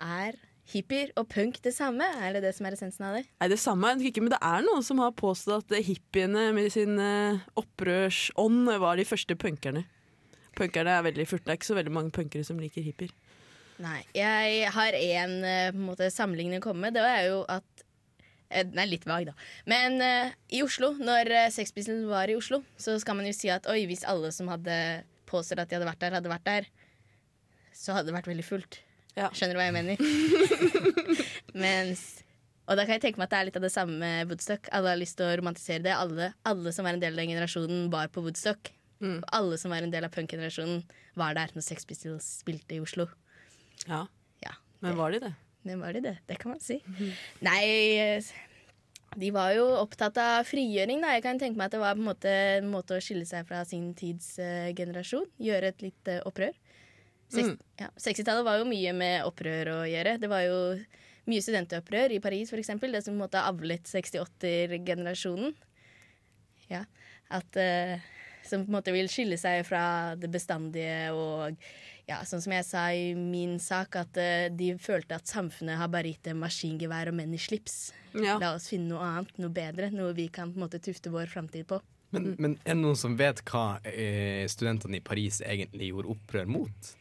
Er 0.01 0.39
hippier 0.71 1.11
og 1.19 1.27
punk 1.31 1.59
det 1.65 1.73
samme? 1.75 2.05
Er 2.23 2.37
det 2.37 2.43
det 2.45 2.53
som 2.57 2.67
er 2.67 2.77
essensen 2.77 3.07
av 3.07 3.17
det? 3.17 3.25
Nei, 3.41 3.49
det 3.51 3.59
samme 3.61 3.89
er 3.89 3.99
det 3.99 4.11
ikke, 4.11 4.23
men 4.23 4.33
det 4.33 4.39
er 4.45 4.63
noen 4.65 4.85
som 4.85 5.01
har 5.03 5.15
påstått 5.17 5.73
at 5.73 5.87
hippiene 5.87 6.49
med 6.55 6.71
sin 6.73 6.95
eh, 7.01 7.43
opprørsånd 7.59 8.71
var 8.83 8.99
de 8.99 9.07
første 9.07 9.37
punkerne. 9.39 9.83
Punkerne 10.57 10.93
er 10.93 11.07
veldig 11.09 11.27
furte. 11.27 11.47
Det 11.47 11.55
er 11.55 11.59
ikke 11.59 11.71
så 11.71 11.79
veldig 11.79 11.95
mange 11.95 12.13
punkere 12.15 12.45
som 12.47 12.59
liker 12.61 12.85
hippier. 12.85 13.13
Nei. 13.81 14.01
Jeg 14.15 14.69
har 14.73 14.95
en 14.95 15.39
eh, 15.43 15.71
en 15.71 15.87
måte, 15.87 16.11
sammenligning 16.13 16.61
å 16.61 16.67
komme 16.67 16.87
med. 16.87 16.97
Det 16.97 17.03
er 17.09 17.25
jo 17.31 17.41
at 17.49 17.83
eh, 18.49 18.63
Den 18.63 18.83
er 18.83 18.91
litt 18.91 19.07
vag, 19.09 19.31
da. 19.31 19.33
Men 19.69 19.97
uh, 19.99 20.31
i 20.53 20.61
Oslo, 20.63 20.93
når 21.01 21.31
uh, 21.33 21.49
Sex 21.53 21.73
Pistols 21.73 22.05
var 22.07 22.29
i 22.29 22.37
Oslo, 22.37 22.61
så 22.77 22.95
skal 23.01 23.17
man 23.19 23.27
jo 23.27 23.33
si 23.35 23.49
at 23.51 23.67
oi, 23.71 23.81
hvis 23.89 24.05
alle 24.07 24.31
som 24.35 24.51
hadde 24.53 24.77
påstått 25.29 25.63
at 25.63 25.71
de 25.71 25.79
hadde 25.79 25.89
vært 25.89 26.03
der, 26.05 26.17
hadde 26.19 26.31
vært 26.31 26.47
der, 26.47 26.69
så 27.73 27.97
hadde 27.97 28.11
det 28.11 28.17
vært 28.19 28.29
veldig 28.29 28.45
fullt. 28.45 28.83
Ja. 29.19 29.29
Skjønner 29.35 29.55
du 29.55 29.61
hva 29.61 29.67
jeg 29.69 29.75
mener? 29.75 29.97
Mens 31.65 32.23
Og 32.65 32.77
da 32.79 32.85
kan 32.85 32.95
jeg 32.95 33.03
tenke 33.03 33.19
meg 33.19 33.27
at 33.27 33.33
det 33.33 33.39
er 33.39 33.47
litt 33.49 33.59
av 33.59 33.65
det 33.65 33.73
samme 33.73 33.97
med 33.99 34.29
Woodstock. 34.31 34.69
Alle 34.73 34.93
har 34.93 34.99
lyst 35.01 35.17
til 35.19 35.27
å 35.27 35.35
romantisere 35.37 35.83
det. 35.83 35.93
Alle, 35.93 36.31
alle 36.47 36.71
som 36.73 36.87
var 36.87 36.95
en 36.95 37.03
del 37.03 37.13
av 37.13 37.19
den 37.19 37.33
generasjonen, 37.33 37.89
var 37.93 38.07
på 38.13 38.23
Woodstock. 38.23 38.71
Mm. 39.03 39.19
Alle 39.35 39.57
som 39.59 39.73
var 39.73 39.83
en 39.83 39.91
del 39.91 40.07
av 40.07 40.13
punkgenerasjonen, 40.15 40.85
var 41.19 41.35
der 41.35 41.51
når 41.53 41.65
Sex 41.65 41.83
Pistols 41.85 42.29
spilte 42.39 42.77
i 42.77 42.79
Oslo. 42.79 43.09
Ja. 43.83 44.05
Ja, 44.45 44.55
Men 44.79 44.95
var 44.97 45.11
de 45.11 45.19
det? 45.25 45.33
det 45.67 45.75
var 45.79 45.93
de 45.93 46.01
det. 46.07 46.17
Det 46.27 46.39
kan 46.39 46.55
man 46.55 46.63
si. 46.63 46.79
Nei, 47.43 47.63
eh, 47.99 48.31
de 49.19 49.29
var 49.35 49.51
jo 49.55 49.65
opptatt 49.77 50.17
av 50.21 50.47
frigjøring. 50.47 51.03
Da. 51.03 51.13
Jeg 51.17 51.23
kan 51.25 51.39
tenke 51.41 51.59
meg 51.59 51.69
at 51.69 51.75
det 51.75 51.83
var 51.83 51.97
på 51.97 52.01
en 52.03 52.09
måte, 52.09 52.33
en 52.57 52.71
måte 52.71 52.97
å 52.97 53.03
skille 53.03 53.27
seg 53.29 53.45
fra 53.49 53.61
sin 53.67 53.91
tids 53.97 54.37
uh, 54.41 54.71
generasjon. 54.75 55.27
Gjøre 55.43 55.73
et 55.73 55.83
litt 55.85 56.11
uh, 56.11 56.21
opprør. 56.27 56.55
Seks- 57.33 57.49
Mm. 57.49 57.57
ja, 57.81 57.87
60-tallet 57.97 58.45
var 58.45 58.59
jo 58.61 58.65
mye 58.69 58.93
med 58.93 59.25
opprør 59.25 59.71
å 59.73 59.79
gjøre. 59.89 60.19
Det 60.21 60.29
var 60.29 60.43
jo 60.45 60.57
mye 61.31 61.41
studentopprør 61.41 62.11
i 62.13 62.19
Paris, 62.23 62.49
for 62.51 62.61
eksempel. 62.61 62.91
Det 62.93 63.03
som 63.03 63.13
på 63.15 63.17
en 63.17 63.23
måte 63.25 63.41
avlet 63.41 63.83
68-generasjonen. 63.89 65.53
Ja, 66.69 66.85
at 67.29 67.57
uh, 67.59 67.97
Som 68.43 68.65
på 68.65 68.73
en 68.73 68.75
måte 68.75 68.91
vil 68.91 69.07
skille 69.07 69.37
seg 69.39 69.61
fra 69.65 70.15
det 70.19 70.27
bestandige 70.31 71.13
og 71.15 71.55
ja, 72.09 72.17
sånn 72.27 72.41
som 72.43 72.51
jeg 72.51 72.65
sa 72.67 72.81
i 72.91 73.13
min 73.15 73.53
sak, 73.63 73.95
at 73.95 74.17
uh, 74.19 74.49
de 74.51 74.73
følte 74.83 75.15
at 75.15 75.29
samfunnet 75.31 75.79
har 75.79 75.87
bare 75.87 76.11
gitt 76.11 76.25
dem 76.27 76.41
maskingevær 76.43 77.07
og 77.13 77.15
menn 77.15 77.31
i 77.33 77.39
slips. 77.39 77.93
Ja. 78.11 78.35
La 78.43 78.49
oss 78.57 78.67
finne 78.73 78.91
noe 78.91 78.99
annet, 79.07 79.31
noe 79.39 79.53
bedre, 79.55 79.87
noe 79.95 80.11
vi 80.17 80.27
kan 80.27 80.51
på 80.51 80.59
en 80.59 80.65
måte 80.65 80.81
tufte 80.83 81.09
vår 81.13 81.31
framtid 81.31 81.69
på. 81.71 81.79
Men, 82.13 82.35
men 82.37 82.57
er 82.65 82.75
det 82.75 82.81
noen 82.83 82.99
som 82.99 83.15
vet 83.17 83.39
hva 83.47 83.79
eh, 83.89 84.43
studentene 84.51 84.99
i 84.99 85.05
Paris 85.07 85.39
egentlig 85.41 85.87
gjorde 85.93 86.11
opprør 86.13 86.51
mot? 86.59 86.91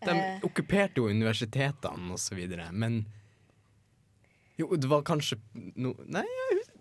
De 0.00 0.12
Eh. 0.16 0.38
okkuperte 0.46 0.96
jo 1.02 1.08
universitetene 1.12 2.12
og 2.14 2.18
så 2.18 2.34
videre, 2.38 2.70
men 2.72 3.02
Jo, 4.60 4.68
det 4.76 4.88
var 4.88 5.02
kanskje 5.08 5.38
no 5.80 5.94
Nei, 6.08 6.24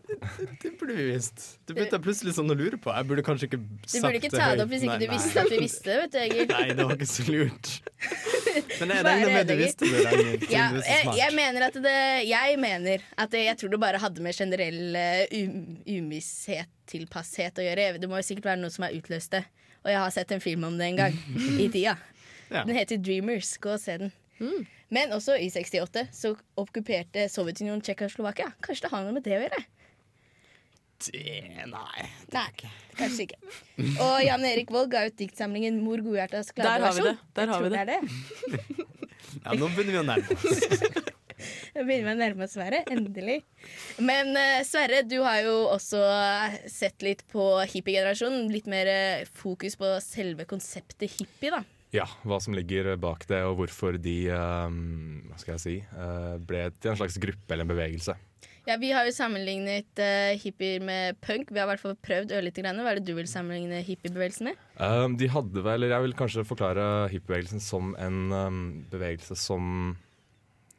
det, 0.10 0.18
det 0.64 0.72
burde 0.80 0.96
vi 0.98 1.04
visst. 1.14 1.60
Det 1.68 1.76
begynte 1.78 1.96
jeg 1.96 2.04
plutselig 2.04 2.34
sånn 2.36 2.50
å 2.52 2.56
lure 2.58 2.80
på. 2.82 2.92
Jeg 2.92 3.08
burde 3.08 3.24
kanskje 3.24 3.48
ikke 3.48 3.60
Du 3.62 4.00
burde 4.02 4.20
ikke 4.20 4.32
ta 4.34 4.48
det 4.58 4.64
opp 4.66 4.72
hvis 4.74 4.84
ikke 4.88 4.96
Nei, 4.98 5.06
du 5.06 5.14
visste 5.14 5.44
at 5.44 5.52
vi 5.54 5.60
visste 5.62 5.86
det, 5.86 5.98
vet 6.02 6.12
du, 6.12 6.18
Egil. 6.26 6.50
Nei, 6.50 6.66
det 6.76 6.88
var 6.90 6.96
ikke 6.98 7.10
så 7.12 7.26
lurt. 7.30 7.70
Men 8.80 8.94
jeg 8.96 8.98
er 9.00 9.08
regner 9.08 9.34
med 9.36 9.48
du 9.52 9.56
visste 9.62 9.86
det. 9.92 10.02
Ragnhild, 10.10 10.46
Ja, 10.52 10.66
er 10.74 10.90
jeg, 10.90 11.16
jeg 11.20 11.36
mener 11.38 11.68
at 11.70 11.80
det 11.86 11.96
Jeg 12.28 12.60
mener 12.66 13.06
at 13.16 13.32
det, 13.36 13.46
jeg 13.46 13.62
tror 13.62 13.74
det 13.76 13.80
bare 13.86 14.02
hadde 14.02 14.26
med 14.26 14.36
generell 14.36 15.00
uh, 15.00 15.40
um, 15.40 15.64
umisshet, 15.88 16.72
tilpasshet 16.90 17.60
å 17.62 17.68
gjøre. 17.70 17.92
Det 18.02 18.10
må 18.10 18.20
jo 18.20 18.28
sikkert 18.32 18.52
være 18.54 18.64
noe 18.66 18.74
som 18.74 18.88
har 18.88 18.96
utløst 18.98 19.36
det. 19.38 19.44
Og 19.86 19.94
jeg 19.94 20.00
har 20.04 20.12
sett 20.12 20.32
en 20.36 20.44
film 20.44 20.66
om 20.68 20.76
det 20.80 20.90
en 20.90 20.98
gang 21.06 21.20
i 21.62 21.70
tida. 21.72 21.96
Ja. 22.50 22.64
Den 22.66 22.76
heter 22.76 22.98
Dreamers. 22.98 23.56
Gå 23.62 23.76
og 23.76 23.82
se 23.82 23.98
den. 24.02 24.14
Men 24.90 25.12
også 25.14 25.36
i 25.38 25.50
68 25.52 26.08
så 26.16 26.32
okkuperte 26.60 27.28
Sovjetunionen 27.30 27.84
Tsjekkoslovakia. 27.86 28.54
Kanskje 28.66 28.88
det 28.88 28.94
har 28.94 29.06
noe 29.06 29.18
med 29.18 29.28
det 29.28 29.36
å 29.38 29.44
gjøre? 29.44 29.60
Det, 31.00 31.66
nei. 31.70 32.08
Nei, 32.36 32.48
kanskje 33.00 33.28
ikke. 33.30 33.38
Og 34.04 34.16
Jan 34.26 34.44
Erik 34.50 34.72
Vold 34.74 34.90
ga 34.92 35.06
ut 35.08 35.16
diktsamlingen 35.20 35.78
'Mor 35.80 36.04
godhjertas 36.04 36.52
Der 36.58 36.84
har 36.84 36.96
vi 36.98 37.06
det. 37.06 37.16
Der 37.40 37.54
har 37.54 37.64
vi 37.64 37.70
det. 37.76 37.86
det. 37.94 38.00
Ja, 39.46 39.54
nå 39.54 39.68
begynner 39.76 39.94
vi 39.94 40.00
å 40.00 40.08
nærme 40.08 40.36
oss. 40.36 41.12
Nå 41.76 41.84
begynner 41.86 42.08
vi 42.08 42.12
å 42.12 42.18
nærme 42.18 42.46
oss 42.48 42.56
Sverre. 42.58 42.80
Endelig. 42.92 43.38
Men 44.02 44.34
uh, 44.36 44.64
Sverre, 44.68 45.04
du 45.08 45.20
har 45.22 45.44
jo 45.46 45.54
også 45.70 46.02
sett 46.68 47.06
litt 47.06 47.22
på 47.32 47.46
hippiegenerasjonen. 47.62 48.50
Litt 48.52 48.68
mer 48.72 48.90
uh, 48.90 49.28
fokus 49.30 49.78
på 49.80 49.92
selve 50.04 50.48
konseptet 50.50 51.14
hippie, 51.20 51.54
da. 51.54 51.62
Ja, 51.96 52.06
hva 52.22 52.38
som 52.38 52.54
ligger 52.54 52.92
bak 53.02 53.24
det, 53.30 53.42
og 53.50 53.64
hvorfor 53.64 53.98
de 53.98 54.18
ehm, 54.30 55.24
hva 55.30 55.40
skal 55.42 55.56
jeg 55.56 55.64
si, 55.64 55.78
eh, 55.82 56.36
ble 56.38 56.68
til 56.78 56.92
en 56.92 57.00
slags 57.00 57.18
gruppe 57.22 57.56
eller 57.56 57.66
en 57.66 57.72
bevegelse. 57.72 58.16
Ja, 58.68 58.76
Vi 58.78 58.92
har 58.94 59.08
jo 59.08 59.14
sammenlignet 59.16 59.98
uh, 59.98 60.36
hippier 60.38 60.84
med 60.86 61.18
punk. 61.26 61.50
Vi 61.50 61.58
har 61.58 61.66
i 61.66 61.72
hvert 61.72 61.82
fall 61.82 61.96
prøvd 62.06 62.36
ørlite 62.38 62.62
grann. 62.62 62.78
Hva 62.84 62.92
er 62.92 63.00
det 63.00 63.08
du 63.08 63.16
vil 63.18 63.30
sammenligne 63.30 63.80
hippiebevegelsen 63.82 64.52
med? 64.52 64.60
Um, 64.78 65.16
de 65.18 65.30
hadde 65.32 65.64
vel, 65.66 65.80
eller 65.80 65.96
Jeg 65.96 66.06
vil 66.06 66.18
kanskje 66.20 66.46
forklare 66.46 66.84
hippiebevegelsen 67.10 67.64
som 67.64 67.96
en 67.98 68.20
um, 68.30 68.60
bevegelse 68.92 69.34
som 69.40 69.96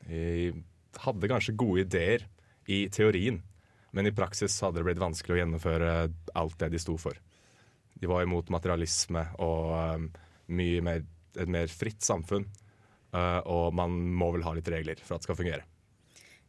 eh, 0.06 0.54
hadde 1.02 1.32
kanskje 1.32 1.56
gode 1.58 1.88
ideer 1.88 2.28
i 2.70 2.84
teorien, 2.94 3.40
men 3.90 4.06
i 4.06 4.14
praksis 4.14 4.60
hadde 4.62 4.78
det 4.78 4.86
blitt 4.86 5.02
vanskelig 5.02 5.34
å 5.34 5.42
gjennomføre 5.42 5.92
alt 6.38 6.58
det 6.62 6.70
de 6.76 6.82
sto 6.82 6.94
for. 7.00 7.18
De 7.98 8.06
var 8.06 8.22
imot 8.22 8.54
materialisme 8.54 9.26
og 9.42 9.74
um, 9.74 10.10
mye 10.50 10.82
mer, 10.84 11.04
et 11.38 11.50
mer 11.50 11.70
fritt 11.72 12.02
samfunn. 12.04 12.46
Uh, 13.10 13.40
og 13.50 13.74
man 13.74 13.90
må 13.90 14.30
vel 14.36 14.44
ha 14.46 14.54
litt 14.54 14.68
regler 14.70 15.00
for 15.02 15.16
at 15.16 15.24
det 15.24 15.30
skal 15.30 15.38
fungere. 15.40 15.64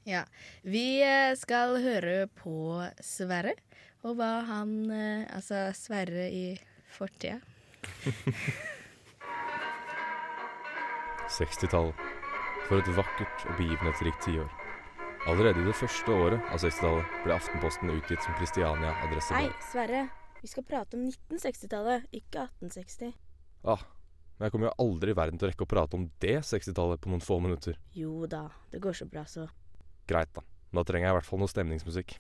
Ja, 0.04 0.26
Vi 0.66 1.02
eh, 1.06 1.36
skal 1.38 1.76
høre 1.84 2.28
på 2.34 2.82
Sverre, 3.06 3.54
og 4.02 4.16
hva 4.18 4.42
han 4.48 4.90
eh, 4.90 5.28
Altså 5.30 5.70
Sverre 5.78 6.26
i 6.34 6.58
fortida. 6.90 7.38
60-tallet. 11.30 11.94
For 12.68 12.82
et 12.82 12.90
vakkert 12.96 13.46
og 13.46 13.54
begivenhetsrikt 13.60 14.26
tiår. 14.26 14.50
Allerede 15.30 15.62
i 15.62 15.68
det 15.68 15.78
første 15.78 16.12
året 16.12 16.42
av 16.50 16.58
60-tallet 16.64 17.06
ble 17.26 17.36
Aftenposten 17.36 17.94
utgitt 17.94 18.24
som 18.26 18.34
Kristiania 18.40 18.96
Hei. 19.36 19.50
Sverre. 19.70 20.08
Vi 20.42 20.50
skal 20.50 20.66
prate 20.66 20.98
om 20.98 21.06
1960-tallet, 21.06 22.10
ikke 22.10 22.48
1860. 22.50 23.14
Ah, 23.62 23.84
men 24.38 24.48
jeg 24.48 24.56
kommer 24.56 24.72
jo 24.72 24.78
aldri 24.82 25.14
i 25.14 25.18
verden 25.18 25.38
til 25.38 25.46
å 25.46 25.52
rekke 25.52 25.66
å 25.68 25.70
prate 25.70 25.98
om 25.98 26.08
det 26.24 26.40
60-tallet 26.48 27.02
på 27.02 27.12
noen 27.12 27.22
få 27.22 27.38
minutter. 27.44 27.78
Jo 27.94 28.26
da, 28.26 28.48
det 28.72 28.82
går 28.82 28.96
så 28.98 29.06
bra, 29.06 29.22
så. 29.30 29.46
Greit, 30.10 30.32
da. 30.34 30.42
Da 30.74 30.84
trenger 30.88 31.10
jeg 31.10 31.14
i 31.14 31.18
hvert 31.20 31.28
fall 31.28 31.42
noe 31.44 31.52
stemningsmusikk. 31.52 32.16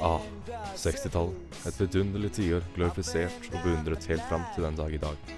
Ah, 0.00 0.22
60-tallet. 0.80 1.60
Et 1.68 1.80
vidunderlig 1.82 2.32
tiår, 2.38 2.64
glorifisert 2.76 3.50
og 3.52 3.60
beundret 3.60 4.08
helt 4.08 4.24
fram 4.30 4.48
til 4.54 4.64
den 4.64 4.80
dag 4.80 4.96
i 4.96 5.02
dag. 5.02 5.34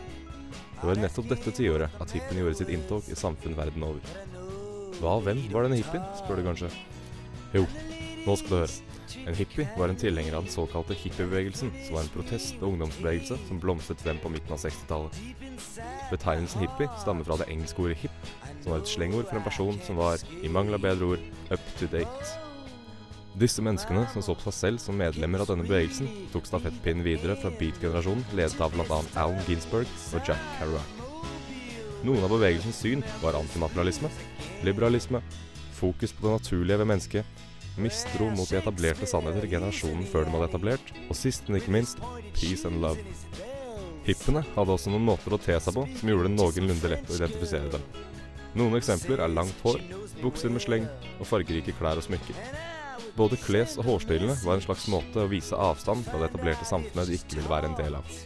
Det 0.78 0.86
var 0.86 1.02
nettopp 1.02 1.32
dette 1.32 1.52
tiåret 1.58 1.98
at 1.98 2.14
hippien 2.14 2.38
gjorde 2.38 2.60
sitt 2.60 2.70
inntog 2.70 3.10
i 3.10 3.18
samfunn 3.18 3.58
verden 3.58 3.82
over. 3.82 4.14
Hva 5.00 5.18
og 5.18 5.26
hvem 5.26 5.42
var 5.50 5.66
denne 5.66 5.80
hippien, 5.80 6.04
spør 6.20 6.38
du 6.38 6.46
kanskje? 6.46 6.70
Jo, 7.56 7.64
nå 8.28 8.36
skal 8.36 8.52
du 8.52 8.58
høre. 8.60 8.96
En 9.24 9.36
hippie 9.36 9.64
var 9.78 9.88
en 9.88 9.98
tilhenger 9.98 10.34
av 10.36 10.44
den 10.44 10.52
såkalte 10.52 10.96
hippiebevegelsen, 10.96 11.70
som 11.86 11.96
var 11.96 12.04
en 12.04 12.10
protest- 12.12 12.58
og 12.60 12.74
ungdomsbevegelse 12.74 13.38
som 13.48 13.60
blomstret 13.62 14.02
frem 14.04 14.20
på 14.20 14.32
midten 14.32 14.52
av 14.52 14.60
60-tallet. 14.60 15.16
Betegnelsen 16.10 16.64
hippie 16.64 16.90
stammer 17.00 17.24
fra 17.24 17.38
det 17.40 17.48
engelske 17.48 17.86
ordet 17.86 18.02
hip, 18.02 18.28
som 18.60 18.74
var 18.74 18.82
et 18.82 18.92
slengord 18.92 19.30
for 19.30 19.40
en 19.40 19.48
person 19.48 19.80
som 19.86 20.00
var, 20.00 20.20
i 20.42 20.52
mangel 20.52 20.76
av 20.76 20.84
bedre 20.84 21.14
ord, 21.14 21.24
up 21.48 21.72
to 21.80 21.88
date. 21.94 22.36
Disse 23.38 23.62
menneskene, 23.62 24.04
som 24.12 24.24
så 24.24 24.34
på 24.34 24.48
seg 24.48 24.56
selv 24.58 24.82
som 24.82 24.98
medlemmer 24.98 25.44
av 25.44 25.52
denne 25.52 25.66
bevegelsen, 25.66 26.08
tok 26.32 26.48
stafettpinnen 26.48 27.06
videre 27.06 27.36
fra 27.38 27.52
beat-generasjonen, 27.54 28.24
ledet 28.36 28.60
av 28.60 28.74
bl.a. 28.74 29.02
Alan 29.14 29.44
Ginsberg 29.46 29.86
og 29.86 30.24
Jack 30.26 30.42
Kerouac. 30.58 30.96
Noen 32.06 32.24
av 32.24 32.32
bevegelsens 32.34 32.78
syn 32.82 33.04
var 33.22 33.38
antimaterialisme, 33.38 34.10
liberalisme, 34.66 35.22
fokus 35.78 36.12
på 36.14 36.26
det 36.26 36.34
naturlige 36.34 36.80
ved 36.82 36.90
mennesket, 36.90 37.46
mistro 37.82 38.28
mot 38.34 38.48
de 38.50 38.58
etablerte 38.58 39.06
sannheter 39.08 39.46
generasjonen 39.50 40.06
før 40.10 40.26
dem 40.26 40.36
hadde 40.36 40.50
etablert, 40.50 40.92
og 41.08 41.16
sist, 41.18 41.48
men 41.48 41.60
ikke 41.60 41.74
minst, 41.74 42.02
peace 42.36 42.66
and 42.68 42.82
love. 42.82 43.02
Hippene 44.08 44.42
hadde 44.54 44.72
også 44.72 44.92
noen 44.92 45.04
måter 45.04 45.34
å 45.36 45.40
te 45.42 45.56
seg 45.60 45.76
på 45.76 45.84
som 45.98 46.10
gjorde 46.10 46.30
det 46.30 46.36
noenlunde 46.36 46.92
lett 46.94 47.10
å 47.10 47.18
identifisere 47.18 47.72
dem. 47.74 47.84
Noen 48.56 48.78
eksempler 48.78 49.20
er 49.20 49.30
langt 49.30 49.60
hår, 49.62 49.82
bukser 50.22 50.50
med 50.52 50.64
sleng 50.64 50.88
og 51.18 51.28
fargerike 51.28 51.74
klær 51.76 52.00
og 52.00 52.06
smykker. 52.06 52.38
Både 53.18 53.36
kles- 53.42 53.76
og 53.78 53.86
hårstilene 53.88 54.36
var 54.44 54.56
en 54.56 54.64
slags 54.64 54.86
måte 54.90 55.20
å 55.20 55.30
vise 55.30 55.56
avstand 55.56 56.06
fra 56.06 56.20
det 56.20 56.30
etablerte 56.30 56.68
samfunnet 56.68 57.10
de 57.10 57.18
ikke 57.18 57.36
ville 57.38 57.50
være 57.50 57.70
en 57.70 57.78
del 57.78 57.98
av. 57.98 58.18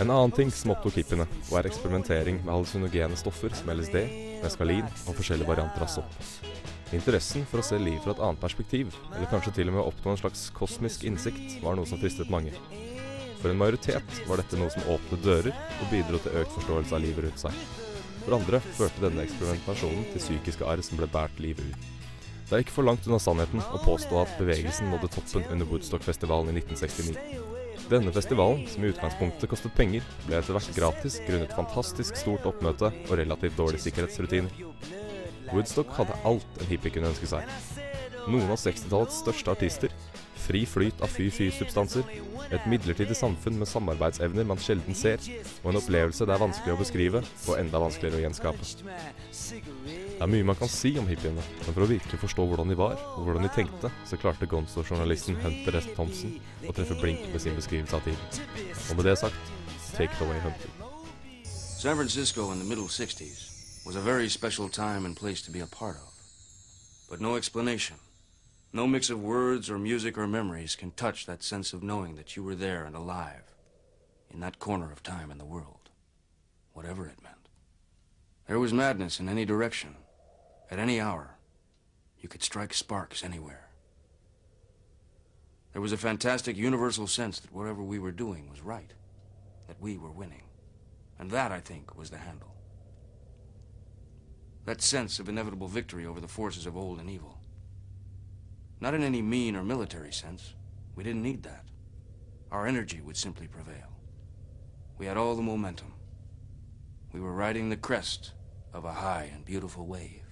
En 0.00 0.08
annen 0.08 0.32
ting 0.32 0.48
som 0.48 0.72
opptok 0.72 0.96
hippiene, 0.96 1.26
var 1.50 1.66
eksperimentering 1.68 2.38
med 2.40 2.54
hallusinogene 2.54 3.18
stoffer 3.20 3.52
som 3.52 3.68
LSD, 3.74 3.98
meskalin 4.40 4.86
og 5.04 5.18
forskjellige 5.18 5.50
varianter 5.50 5.84
av 5.84 5.92
sopp. 5.92 6.14
Interessen 6.90 7.44
for 7.46 7.62
å 7.62 7.64
se 7.64 7.78
livet 7.78 8.02
fra 8.02 8.16
et 8.16 8.22
annet 8.26 8.40
perspektiv, 8.42 8.94
eller 9.12 9.28
kanskje 9.30 9.52
til 9.60 9.68
og 9.70 9.76
med 9.76 9.84
oppnå 9.84 10.14
en 10.14 10.18
slags 10.18 10.48
kosmisk 10.56 11.04
innsikt, 11.06 11.60
var 11.62 11.78
noe 11.78 11.86
som 11.86 12.00
fristet 12.00 12.32
mange. 12.32 12.50
For 13.40 13.52
en 13.52 13.60
majoritet 13.60 14.18
var 14.26 14.40
dette 14.40 14.58
noe 14.58 14.72
som 14.74 14.88
åpnet 14.96 15.22
dører 15.24 15.54
og 15.54 15.86
bidro 15.92 16.18
til 16.20 16.34
økt 16.42 16.56
forståelse 16.58 16.96
av 16.96 17.04
livet 17.04 17.24
rundt 17.28 17.44
seg. 17.44 17.62
For 18.24 18.36
andre 18.36 18.60
førte 18.76 19.04
denne 19.04 19.22
eksperimentasjonen 19.24 20.10
til 20.10 20.24
psykiske 20.24 20.66
arr 20.66 20.82
som 20.84 20.98
ble 21.00 21.08
båret 21.14 21.40
livet 21.40 21.70
ut. 21.70 21.86
Det 22.50 22.58
er 22.58 22.64
ikke 22.64 22.74
for 22.74 22.88
langt 22.88 23.06
unna 23.06 23.20
sannheten 23.22 23.62
å 23.62 23.78
påstå 23.84 24.18
at 24.24 24.34
bevegelsen 24.40 24.90
nådde 24.90 25.12
toppen 25.14 25.46
under 25.54 25.68
Woodstock-festivalen 25.70 26.50
i 26.50 26.58
1969. 26.58 27.14
Denne 27.90 28.10
festivalen, 28.14 28.66
som 28.70 28.82
i 28.82 28.90
utgangspunktet 28.90 29.50
kostet 29.50 29.74
penger, 29.78 30.02
ble 30.26 30.36
etter 30.38 30.58
hvert 30.58 30.74
gratis 30.74 31.20
grunnet 31.28 31.54
fantastisk 31.54 32.18
stort 32.18 32.50
oppmøte 32.50 32.90
og 33.06 33.14
relativt 33.22 33.56
dårlige 33.58 33.86
sikkerhetsrutiner. 33.86 34.50
Woodstock 35.52 35.92
hadde 35.96 36.16
alt 36.28 36.60
en 36.60 36.70
hippie 36.70 36.92
kunne 36.94 37.10
ønske 37.10 37.28
seg. 37.30 37.48
Noen 38.30 38.50
av 38.52 38.58
60-tallets 38.60 39.22
største 39.22 39.52
artister, 39.52 39.94
fri 40.40 40.62
flyt 40.68 41.02
av 41.04 41.10
fy-fy-substanser, 41.12 42.06
et 42.50 42.66
midlertidig 42.70 43.14
samfunn 43.16 43.58
med 43.60 43.68
samarbeidsevner 43.70 44.46
man 44.48 44.60
sjelden 44.60 44.96
ser, 44.98 45.22
og 45.62 45.70
en 45.70 45.80
opplevelse 45.80 46.26
det 46.26 46.34
er 46.34 46.42
vanskelig 46.42 46.74
å 46.74 46.80
beskrive 46.80 47.22
og 47.22 47.58
enda 47.58 47.82
vanskeligere 47.82 48.20
å 48.20 48.24
gjenskape. 48.24 48.70
Det 48.80 50.20
er 50.20 50.32
mye 50.34 50.48
man 50.50 50.58
kan 50.58 50.72
si 50.72 50.94
om 51.00 51.08
hippiene, 51.10 51.44
men 51.60 51.70
for 51.70 51.86
å 51.86 51.90
virkelig 51.90 52.22
forstå 52.24 52.46
hvordan 52.50 52.72
de 52.72 52.78
var, 52.80 52.96
og 53.14 53.28
hvordan 53.28 53.46
de 53.46 53.52
tenkte, 53.54 53.92
så 54.08 54.18
klarte 54.20 54.48
Gonzo-journalisten 54.50 55.38
Hunter 55.44 55.80
S. 55.80 55.90
Thompson 55.96 56.36
å 56.66 56.74
treffe 56.76 56.98
blink 57.00 57.26
med 57.32 57.42
sin 57.42 57.58
beskrivelse 57.58 58.00
av 58.00 58.06
tiden. 58.06 58.42
Og 58.90 58.98
med 59.00 59.10
det 59.10 59.18
sagt, 59.22 59.54
take 59.94 60.12
it 60.12 60.26
away, 60.26 60.40
Hunter. 60.44 60.76
San 61.80 61.96
Francisco 61.96 62.52
in 62.52 62.58
the 62.58 62.68
middle 62.68 62.88
60s 62.88 63.49
was 63.90 63.96
a 63.96 64.00
very 64.00 64.28
special 64.28 64.68
time 64.68 65.04
and 65.04 65.16
place 65.16 65.42
to 65.42 65.50
be 65.50 65.58
a 65.58 65.66
part 65.66 65.96
of. 65.96 66.14
But 67.10 67.20
no 67.20 67.34
explanation, 67.34 67.96
no 68.72 68.86
mix 68.86 69.10
of 69.10 69.20
words 69.20 69.68
or 69.68 69.80
music 69.80 70.16
or 70.16 70.28
memories 70.28 70.76
can 70.76 70.92
touch 70.92 71.26
that 71.26 71.42
sense 71.42 71.72
of 71.72 71.82
knowing 71.82 72.14
that 72.14 72.36
you 72.36 72.44
were 72.44 72.54
there 72.54 72.84
and 72.84 72.94
alive 72.94 73.52
in 74.32 74.38
that 74.38 74.60
corner 74.60 74.92
of 74.92 75.02
time 75.02 75.32
in 75.32 75.38
the 75.38 75.44
world, 75.44 75.90
whatever 76.72 77.04
it 77.04 77.20
meant. 77.20 77.48
There 78.46 78.60
was 78.60 78.72
madness 78.72 79.18
in 79.18 79.28
any 79.28 79.44
direction, 79.44 79.96
at 80.70 80.78
any 80.78 81.00
hour. 81.00 81.34
You 82.20 82.28
could 82.28 82.44
strike 82.44 82.72
sparks 82.72 83.24
anywhere. 83.24 83.70
There 85.72 85.82
was 85.82 85.90
a 85.92 85.96
fantastic 85.96 86.56
universal 86.56 87.08
sense 87.08 87.40
that 87.40 87.52
whatever 87.52 87.82
we 87.82 87.98
were 87.98 88.12
doing 88.12 88.48
was 88.48 88.60
right, 88.60 88.92
that 89.66 89.80
we 89.80 89.98
were 89.98 90.12
winning. 90.12 90.44
And 91.18 91.32
that, 91.32 91.50
I 91.50 91.58
think, 91.58 91.98
was 91.98 92.10
the 92.10 92.18
handle. 92.18 92.54
That 94.64 94.82
sense 94.82 95.18
of 95.18 95.28
inevitable 95.28 95.68
victory 95.68 96.06
over 96.06 96.20
the 96.20 96.28
forces 96.28 96.66
of 96.66 96.76
old 96.76 97.00
and 97.00 97.10
evil. 97.10 97.38
Not 98.80 98.94
in 98.94 99.02
any 99.02 99.22
mean 99.22 99.56
or 99.56 99.62
military 99.62 100.12
sense. 100.12 100.54
We 100.94 101.04
didn't 101.04 101.22
need 101.22 101.42
that. 101.44 101.64
Our 102.50 102.66
energy 102.66 103.00
would 103.00 103.16
simply 103.16 103.46
prevail. 103.46 103.96
We 104.98 105.06
had 105.06 105.16
all 105.16 105.34
the 105.34 105.42
momentum. 105.42 105.94
We 107.12 107.20
were 107.20 107.32
riding 107.32 107.68
the 107.68 107.76
crest 107.76 108.32
of 108.72 108.84
a 108.84 108.92
high 108.92 109.30
and 109.34 109.44
beautiful 109.44 109.86
wave. 109.86 110.22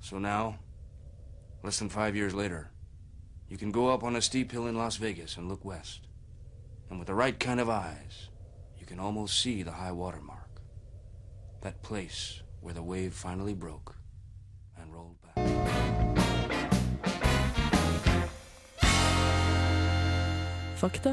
So 0.00 0.18
now, 0.18 0.58
less 1.62 1.78
than 1.78 1.88
five 1.88 2.14
years 2.14 2.34
later, 2.34 2.70
you 3.48 3.56
can 3.56 3.70
go 3.70 3.88
up 3.88 4.02
on 4.02 4.16
a 4.16 4.22
steep 4.22 4.52
hill 4.52 4.66
in 4.66 4.76
Las 4.76 4.96
Vegas 4.96 5.36
and 5.36 5.48
look 5.48 5.64
west. 5.64 6.06
And 6.90 6.98
with 6.98 7.08
the 7.08 7.14
right 7.14 7.38
kind 7.38 7.60
of 7.60 7.68
eyes, 7.68 8.28
you 8.78 8.86
can 8.86 9.00
almost 9.00 9.40
see 9.40 9.62
the 9.62 9.72
high 9.72 9.92
water 9.92 10.20
mark. 10.20 10.60
That 11.62 11.82
place 11.82 12.42
where 12.66 12.74
the 12.74 12.82
wave 12.82 13.14
finally 13.14 13.54
broke 13.54 13.94
and 14.76 14.92
rolled 14.92 15.16
back. 15.22 16.46
Fakta 20.80 21.12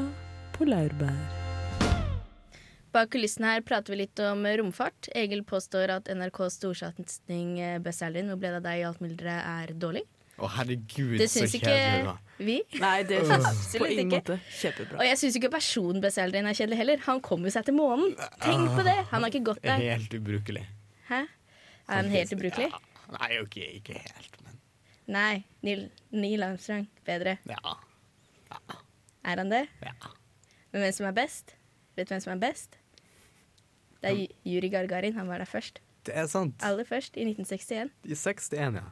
på 0.58 0.66
laurbær. 0.68 1.14
Bak 2.94 3.10
kulissene 3.10 3.54
her 3.56 3.62
prater 3.66 3.94
vi 3.94 4.00
litt 4.04 4.20
om 4.22 4.42
romfart. 4.46 5.08
Egil 5.18 5.42
påstår 5.46 5.90
at 5.96 6.10
NRKs 6.14 6.58
storsatsing 6.60 7.54
eh, 7.62 7.78
Buzz 7.82 8.02
Aldrin, 8.06 8.28
hvor 8.30 8.38
ble 8.38 8.52
det 8.54 8.60
av 8.60 8.66
deg 8.68 8.82
i 8.82 8.84
alt 8.86 9.00
mylderet, 9.02 9.48
er 9.64 9.72
dårlig. 9.82 10.04
Å, 10.34 10.48
herregud, 10.50 11.16
Det 11.18 11.26
så 11.30 11.40
syns 11.44 11.54
ikke 11.60 11.70
kjedelig, 11.70 12.14
vi. 12.42 12.56
Nei, 12.82 12.94
det 13.06 13.20
er 13.20 13.26
syns 13.30 13.48
Absolutt 13.50 13.94
ikke. 13.94 14.06
måte 14.10 14.38
kjempebra. 14.58 14.98
Og 14.98 15.06
jeg 15.08 15.20
syns 15.22 15.38
ikke 15.38 15.50
personen 15.54 16.02
Buzz 16.02 16.18
Aldrin 16.22 16.50
er 16.50 16.58
kjedelig 16.58 16.78
heller. 16.82 17.02
Han 17.06 17.22
kom 17.22 17.46
jo 17.46 17.54
seg 17.54 17.66
til 17.70 17.78
månen. 17.78 18.14
Tenk 18.42 18.74
på 18.74 18.86
det! 18.86 18.96
Han 19.14 19.22
har 19.26 19.30
ikke 19.30 19.44
gått 19.52 19.62
der. 19.66 19.82
Helt 19.94 20.14
ubrukelig. 20.18 20.64
Hæ? 21.10 21.24
Er 21.88 22.00
han 22.00 22.08
helt 22.12 22.32
ubrukelig? 22.32 22.70
Nei, 23.14 23.30
ok, 23.42 23.56
ikke 23.80 23.98
helt, 24.00 24.38
men 24.44 24.60
Nei. 25.14 25.44
Neil, 25.62 25.90
Neil 26.12 26.42
Armstrong. 26.46 26.86
Bedre. 27.04 27.38
ja. 27.48 27.74
Er 29.24 29.40
han 29.40 29.48
det? 29.48 29.62
Ja. 29.82 29.92
Men 30.72 30.82
hvem 30.84 30.92
som 30.92 31.06
er 31.08 31.14
best? 31.16 31.54
Vet 31.96 32.08
du 32.08 32.14
hvem 32.14 32.22
som 32.24 32.32
er 32.34 32.40
best? 32.42 32.76
Det 34.02 34.10
er 34.10 34.16
Ju- 34.18 34.34
Juri 34.54 34.68
Gargarin. 34.68 35.14
Han 35.16 35.28
var 35.28 35.38
der 35.40 35.48
først. 35.48 35.78
Det 36.04 36.12
er 36.14 36.26
sant. 36.28 36.60
Aller 36.62 36.84
først, 36.84 37.16
i 37.16 37.24
1961. 37.24 37.90
I 38.04 38.14
61, 38.14 38.74
ja. 38.76 38.84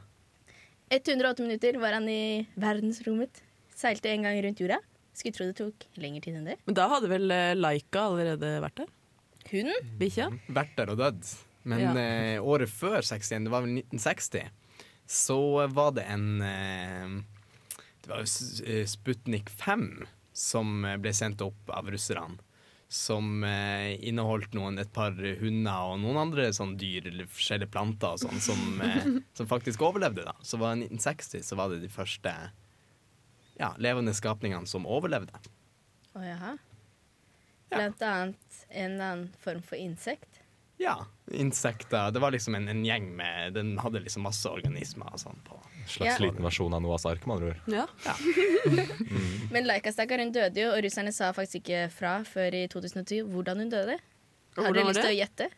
108 0.89 1.41
minutter 1.45 1.77
var 1.79 1.93
han 1.93 2.07
i 2.09 2.47
verdensrommet. 2.57 3.41
Seilte 3.75 4.09
en 4.09 4.23
gang 4.25 4.39
rundt 4.43 4.59
jorda. 4.61 4.79
Skulle 5.13 5.33
tro 5.37 5.45
det 5.45 5.55
tok 5.59 5.85
lengre 6.01 6.21
tid 6.25 6.35
enn 6.39 6.45
det. 6.49 6.57
Men 6.65 6.73
da 6.77 6.87
hadde 6.89 7.09
vel 7.11 7.29
eh, 7.31 7.53
Laika 7.53 8.07
allerede 8.09 8.55
vært 8.63 8.81
der? 8.81 8.89
Hunden? 9.51 9.91
Bikkja? 9.99 10.31
Vært 10.49 10.73
der 10.77 10.89
og 10.95 10.97
dødd. 10.97 11.33
Men 11.63 11.79
Ja. 11.79 11.93
eh, 11.97 12.39
året 12.43 12.69
før 12.69 13.01
61, 13.01 13.43
det 13.45 13.51
var 13.53 13.61
vel 13.63 13.77
1960, 13.79 14.49
så 15.07 15.37
var 15.71 15.91
det 15.95 16.03
en 16.11 16.41
eh, 16.41 17.21
Det 18.03 18.09
var 18.11 18.23
jo 18.23 18.63
eh, 18.67 18.85
Sputnik 18.89 19.49
5 19.49 19.85
som 20.33 20.83
eh, 20.85 20.97
ble 20.97 21.13
sendt 21.15 21.41
opp 21.45 21.69
av 21.71 21.87
russerne. 21.91 22.39
Som 22.93 23.43
eh, 23.47 23.95
inneholdt 24.05 24.53
noen, 24.53 24.75
et 24.77 24.91
par 24.93 25.15
hunder 25.15 25.93
og 25.93 25.99
noen 26.03 26.19
andre 26.27 26.49
sånn 26.53 26.75
dyr 26.77 27.07
eller 27.09 27.25
forskjellige 27.31 27.71
planter 27.73 28.13
og 28.17 28.19
sånn, 28.21 28.41
som, 28.43 28.81
eh, 28.85 29.07
som 29.39 29.47
faktisk 29.49 29.81
overlevde. 29.81 30.25
da. 30.27 30.35
Så 30.45 30.59
var 30.61 30.75
det 30.75 30.89
1960 30.91 31.41
så 31.47 31.55
var 31.57 31.71
det 31.71 31.79
de 31.81 31.89
første 31.89 32.33
ja, 33.59 33.71
levende 33.81 34.13
skapningene 34.13 34.67
som 34.69 34.85
overlevde. 34.85 35.39
Å 36.13 36.21
jaha. 36.27 36.53
Blant 37.73 38.01
annet 38.05 38.59
en 38.69 38.91
eller 38.91 39.05
annen 39.15 39.29
form 39.41 39.63
for 39.65 39.79
insekt. 39.81 40.32
Ja, 40.81 41.05
insekter. 41.31 42.11
Det 42.11 42.19
var 42.19 42.31
liksom 42.33 42.55
en, 42.57 42.65
en 42.67 42.81
gjeng 42.85 43.05
med 43.15 43.53
Den 43.55 43.75
hadde 43.79 44.01
liksom 44.03 44.25
masse 44.25 44.49
organismer 44.49 45.13
og 45.13 45.21
sånn 45.21 45.37
på. 45.47 45.59
Slags 45.87 46.07
Ja. 46.07 46.17
liten 46.25 46.43
versjon 46.43 46.73
av 46.73 46.81
Noahs 46.83 47.05
ark, 47.05 47.25
med 47.27 47.35
andre 47.35 47.51
ord. 47.53 47.59
Ja. 47.71 48.15
Men 49.53 49.67
Laika-stakkar, 49.67 50.19
hun 50.23 50.31
døde 50.35 50.61
jo, 50.63 50.71
og 50.73 50.81
russerne 50.85 51.11
sa 51.15 51.31
faktisk 51.35 51.61
ikke 51.63 51.85
fra 51.93 52.13
før 52.27 52.55
i 52.57 52.63
2010 52.71 53.21
hvordan 53.31 53.63
hun 53.63 53.69
døde. 53.73 53.99
Har 54.57 54.73
dere 54.75 54.87
lyst 54.89 54.99
til 55.01 55.09
å 55.09 55.13
det? 55.13 55.19
gjette? 55.21 55.49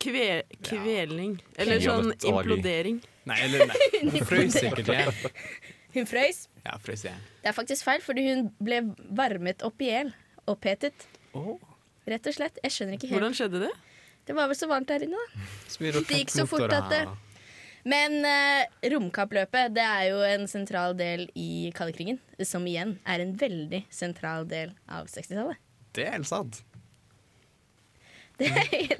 Kve, 0.00 0.26
kvelning. 0.64 1.36
Eller 1.60 1.82
sånn 1.84 2.12
implodering. 2.24 3.00
Nei, 3.28 3.36
eller 3.44 3.66
nei. 3.68 3.88
Hun 4.14 4.24
frøs 4.24 4.54
sikkert 4.56 4.88
i 4.88 4.94
hjel. 4.96 5.32
Hun 5.96 6.06
frøys. 6.08 6.38
Ja, 6.64 6.76
frøs 6.80 7.02
i 7.04 7.10
hjel. 7.10 7.24
Det 7.42 7.50
er 7.50 7.56
faktisk 7.56 7.84
feil, 7.84 8.00
fordi 8.04 8.24
hun 8.30 8.46
ble 8.62 8.78
varmet 9.18 9.64
opp 9.66 9.82
i 9.84 9.90
hjel. 9.90 10.12
Opphetet. 10.48 11.04
Åh. 11.36 11.52
Rett 12.06 12.26
og 12.30 12.36
slett. 12.36 12.58
Jeg 12.62 12.74
skjønner 12.74 12.98
ikke 12.98 13.08
helt. 13.10 13.18
Hvordan 13.18 13.36
skjedde 13.36 13.62
det? 13.66 13.72
Det 14.26 14.34
var 14.34 14.50
vel 14.50 14.58
så 14.58 14.68
varmt 14.70 14.90
der 14.90 15.04
inne, 15.06 15.18
da. 15.18 15.46
Det 15.78 16.20
gikk 16.20 16.32
så 16.34 16.46
fort 16.50 16.72
at 16.74 16.88
det 16.90 17.02
Men 17.86 18.16
eh, 18.26 18.90
romkappløpet 18.90 19.74
det 19.76 19.84
er 19.84 20.08
jo 20.10 20.22
en 20.26 20.48
sentral 20.50 20.96
del 20.98 21.28
i 21.38 21.70
kaldekrigen. 21.74 22.18
Som 22.42 22.66
igjen 22.66 22.96
er 23.06 23.22
en 23.22 23.34
veldig 23.38 23.84
sentral 23.94 24.48
del 24.50 24.74
av 24.90 25.06
60-tallet. 25.10 25.62
Det 25.94 26.06
er 26.08 26.16
helt 26.18 26.30
sant. 26.30 26.62
Det, 28.36 28.50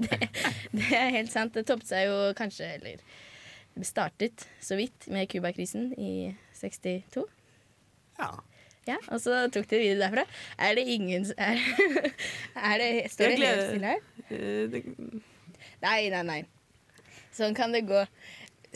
det, 0.00 0.28
det 0.72 0.86
er 0.96 1.10
helt 1.12 1.28
sant. 1.28 1.52
Det 1.52 1.66
toppet 1.68 1.90
seg 1.90 2.06
jo 2.08 2.30
kanskje, 2.38 2.70
eller 2.78 3.02
startet 3.84 4.46
så 4.64 4.78
vidt 4.78 5.10
med 5.12 5.28
Cuba-krisen 5.28 5.90
i 6.00 6.30
62. 6.56 7.26
Ja. 8.16 8.30
Ja, 8.86 8.96
Og 9.10 9.18
så 9.18 9.38
tok 9.50 9.66
de 9.72 9.78
videre 9.82 10.06
derfra. 10.06 10.22
Er 10.62 10.76
det 10.78 10.84
ingen 10.94 11.24
Er, 11.36 11.58
er 12.70 12.78
det 12.82 12.90
Står 13.10 13.32
det 13.34 13.38
helt 13.42 13.64
stille 13.72 13.94
her? 13.94 14.02
Eh, 14.30 14.76
Nei, 15.82 16.00
nei, 16.12 16.22
nei. 16.24 16.40
Sånn 17.36 17.54
kan 17.58 17.74
det 17.74 17.82
gå. 17.88 18.04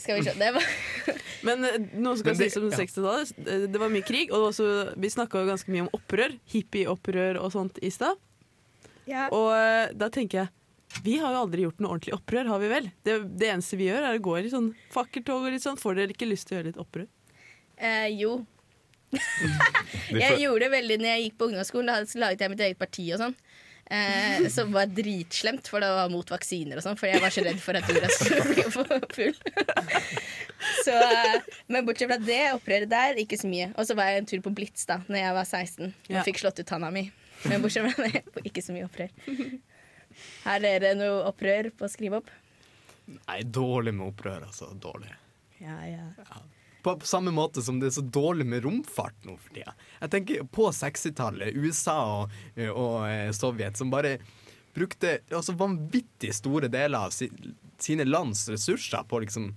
Skal 0.01 0.19
vi 0.19 0.25
se. 0.27 0.33
Det 0.37 0.49
var 0.55 0.65
Men 1.47 1.63
eh, 1.65 1.77
noe 1.97 2.17
som 2.19 2.27
kan 2.27 2.37
sies 2.37 2.57
om 2.59 2.67
60-tallet. 2.69 3.31
eh, 3.47 3.65
Det 3.71 3.79
var 3.81 3.89
mye 3.93 4.05
krig, 4.05 4.29
og 4.35 4.49
også, 4.51 4.67
vi 5.01 5.09
snakka 5.13 5.45
ganske 5.47 5.71
mye 5.73 5.87
om 5.87 5.91
opprør. 5.97 6.35
Hippieopprør 6.53 7.39
og 7.41 7.51
sånt 7.55 7.79
i 7.81 7.89
stad. 7.93 8.19
ja. 9.09 9.29
Og 9.33 9.95
da 9.97 10.09
tenker 10.13 10.43
jeg 10.43 10.57
vi 11.05 11.13
har 11.21 11.31
jo 11.31 11.45
aldri 11.45 11.63
gjort 11.63 11.77
noe 11.79 11.93
ordentlig 11.95 12.11
opprør, 12.17 12.49
har 12.51 12.59
vi 12.59 12.67
vel? 12.67 12.87
Det, 13.07 13.13
det 13.39 13.47
eneste 13.47 13.77
vi 13.79 13.85
gjør, 13.87 14.03
er 14.09 14.17
å 14.17 14.23
gå 14.27 14.33
i 14.41 14.49
sånn 14.51 14.65
fakkeltog 14.91 15.45
og 15.47 15.53
litt 15.53 15.63
sånn. 15.63 15.77
Får 15.79 15.95
dere 15.95 16.11
ikke 16.11 16.27
lyst 16.27 16.49
til 16.49 16.57
å 16.57 16.59
gjøre 16.59 16.67
litt 16.67 16.81
opprør? 16.83 17.05
Eh, 17.79 18.09
jo. 18.19 18.33
Jeg 20.11 20.39
gjorde 20.41 20.65
det 20.65 20.71
veldig 20.75 20.97
når 21.01 21.09
jeg 21.13 21.23
gikk 21.25 21.37
på 21.41 21.49
ungdomsskolen. 21.49 21.91
Da 21.91 22.21
laget 22.23 22.43
jeg 22.45 22.53
mitt 22.53 22.63
eget 22.67 22.79
parti 22.81 23.07
og 23.15 23.21
sånn. 23.23 23.35
Eh, 23.91 24.45
som 24.47 24.69
var 24.71 24.87
dritslemt, 24.87 25.67
for 25.67 25.83
det 25.83 25.89
var 25.91 26.11
mot 26.13 26.29
vaksiner 26.31 26.79
og 26.79 26.83
sånn. 26.85 26.95
For 26.99 27.09
jeg 27.11 27.19
var 27.23 27.33
så 27.35 27.43
redd 27.43 27.59
for 27.59 27.75
at 27.75 27.89
jorda 27.91 28.07
skulle 28.15 28.45
bli 28.47 28.63
for 28.71 29.07
full. 29.11 29.33
Så, 30.85 30.93
eh, 30.95 31.41
men 31.67 31.83
bortsett 31.87 32.07
fra 32.11 32.19
det, 32.21 32.39
opprøret 32.55 32.87
der, 32.91 33.19
ikke 33.19 33.39
så 33.41 33.49
mye. 33.51 33.71
Og 33.75 33.87
så 33.89 33.97
var 33.99 34.11
jeg 34.13 34.21
en 34.21 34.29
tur 34.31 34.43
på 34.45 34.53
Blitz 34.55 34.85
da 34.87 34.99
Når 35.09 35.19
jeg 35.19 35.33
var 35.39 35.49
16 35.49 35.85
og 35.89 36.15
Ja. 36.15 36.23
fikk 36.23 36.39
slått 36.39 36.61
ut 36.61 36.69
tanna 36.71 36.91
mi. 36.93 37.09
Men 37.49 37.61
bortsett 37.65 37.91
fra 37.91 38.07
det, 38.07 38.23
ikke 38.47 38.63
så 38.63 38.71
mye 38.75 38.87
opprør. 38.87 39.11
Har 40.45 40.59
dere 40.63 40.93
noe 40.95 41.25
opprør 41.31 41.71
på 41.75 41.87
å 41.87 41.91
skrive 41.91 42.21
opp? 42.21 42.31
Nei, 43.11 43.41
dårlig 43.43 43.93
med 43.97 44.07
opprør, 44.13 44.45
altså. 44.47 44.69
Dårlig. 44.79 45.11
Ja, 45.59 45.75
ja. 45.89 46.05
På, 46.81 46.95
på 46.97 47.07
samme 47.07 47.33
måte 47.35 47.61
som 47.61 47.79
det 47.81 47.91
er 47.91 47.97
så 47.99 48.03
dårlig 48.05 48.47
med 48.49 48.63
romfart 48.65 49.27
nå 49.27 49.35
for 49.37 49.53
tida. 49.53 49.75
Jeg 50.01 50.13
tenker 50.15 50.47
på 50.49 50.69
60-tallet, 50.73 51.57
USA 51.57 51.97
og, 52.23 52.37
og 52.71 52.95
eh, 53.05 53.29
Sovjet, 53.37 53.77
som 53.77 53.93
bare 53.93 54.17
brukte 54.73 55.19
altså, 55.29 55.53
vanvittig 55.59 56.33
store 56.35 56.71
deler 56.71 57.07
av 57.07 57.13
si, 57.15 57.29
sine 57.81 58.05
lands 58.07 58.47
ressurser 58.49 59.05
på 59.09 59.21
liksom 59.25 59.49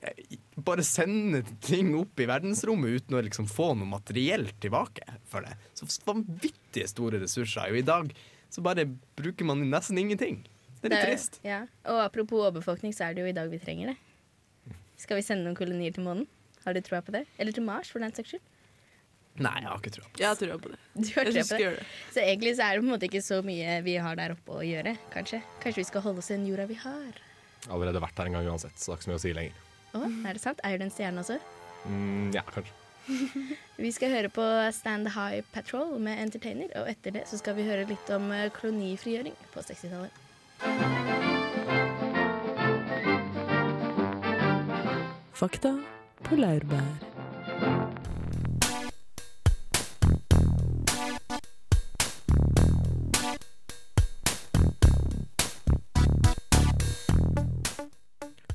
eh, 0.00 0.38
bare 0.56 0.84
sende 0.86 1.42
ting 1.64 1.94
opp 1.98 2.20
i 2.20 2.28
verdensrommet 2.28 3.00
uten 3.00 3.18
å 3.18 3.24
liksom 3.26 3.48
få 3.50 3.72
noe 3.74 3.88
materielt 3.96 4.56
tilbake 4.62 5.18
for 5.28 5.46
det. 5.46 5.56
Så 5.74 5.88
vanvittig 6.06 6.86
store 6.92 7.22
ressurser. 7.22 7.72
Og 7.72 7.80
i 7.80 7.86
dag 7.86 8.12
så 8.52 8.62
bare 8.64 8.86
bruker 9.18 9.48
man 9.48 9.64
nesten 9.70 9.98
ingenting. 10.00 10.44
Det 10.80 10.90
er 10.90 10.94
litt 10.94 11.08
trist. 11.10 11.40
Ja. 11.44 11.64
Og 11.90 12.00
apropos 12.04 12.44
overbefolkning, 12.44 12.94
så 12.94 13.08
er 13.08 13.16
det 13.16 13.24
jo 13.24 13.30
i 13.30 13.36
dag 13.36 13.50
vi 13.50 13.60
trenger 13.60 13.92
det. 13.92 13.96
Skal 15.00 15.18
vi 15.18 15.24
sende 15.26 15.44
noen 15.44 15.58
kolonier 15.58 15.92
til 15.92 16.06
månen? 16.06 16.28
Har 16.66 16.74
du 16.74 16.80
troa 16.82 17.00
på 17.06 17.14
det? 17.14 17.24
Eller 17.38 17.54
til 17.54 17.62
Mars, 17.64 17.88
for 17.94 18.02
den 18.02 18.12
saks 18.16 18.34
skyld? 18.34 18.42
Nei, 19.36 19.52
jeg 19.60 19.68
har 19.68 19.78
ikke 19.82 19.92
trua 19.92 20.06
på 20.08 20.16
det. 20.16 20.22
Jeg 20.22 20.28
har 20.32 20.38
trua 20.40 20.56
på 20.64 20.70
det. 20.72 20.78
Du 20.96 21.08
har 21.14 21.28
Jeg 21.28 21.34
trua 21.36 21.44
på 21.50 21.58
det. 21.60 21.72
det. 21.76 21.86
Så 22.14 22.22
egentlig 22.24 22.54
så 22.56 22.64
er 22.66 22.72
det 22.76 22.80
på 22.82 22.86
en 22.88 22.92
måte 22.94 23.08
ikke 23.10 23.20
så 23.22 23.38
mye 23.44 23.74
vi 23.84 23.94
har 24.00 24.16
der 24.18 24.32
oppe 24.34 24.56
å 24.56 24.64
gjøre, 24.64 24.94
kanskje. 25.12 25.42
Kanskje 25.62 25.82
vi 25.82 25.86
skal 25.90 26.04
holde 26.06 26.24
oss 26.24 26.30
i 26.32 26.36
den 26.38 26.46
jorda 26.48 26.66
vi 26.70 26.78
har. 26.80 27.20
Allerede 27.68 28.00
vært 28.02 28.18
her 28.22 28.30
en 28.30 28.38
gang 28.38 28.48
uansett, 28.48 28.74
så 28.80 28.90
det 28.90 28.94
er 28.94 28.98
ikke 28.98 29.06
så 29.06 29.12
mye 29.12 29.20
å 29.20 29.24
si 29.26 29.34
lenger. 29.36 29.62
Å, 29.96 30.02
er 30.30 30.38
det 30.38 30.42
sant? 30.42 30.64
Eier 30.66 30.80
du 30.80 30.86
en 30.88 30.94
stjerne 30.94 31.22
også? 31.22 31.38
Mm, 31.86 32.32
ja, 32.34 32.42
kanskje. 32.48 32.74
Vi 33.84 33.92
skal 33.94 34.10
høre 34.16 34.30
på 34.34 34.44
Stand 34.74 35.12
High 35.14 35.44
Patrol 35.54 35.94
med 36.02 36.18
Entertainer, 36.24 36.72
og 36.80 36.88
etter 36.90 37.14
det 37.20 37.26
så 37.30 37.38
skal 37.38 37.54
vi 37.60 37.68
høre 37.68 37.84
litt 37.86 38.10
om 38.16 38.30
eh, 38.34 38.48
kolonifrigjøring 38.56 39.36
på 39.52 39.62
60-tallet. 39.68 40.24
Fakta 45.36 45.76
på 46.28 46.36
laurbær. 46.36 46.82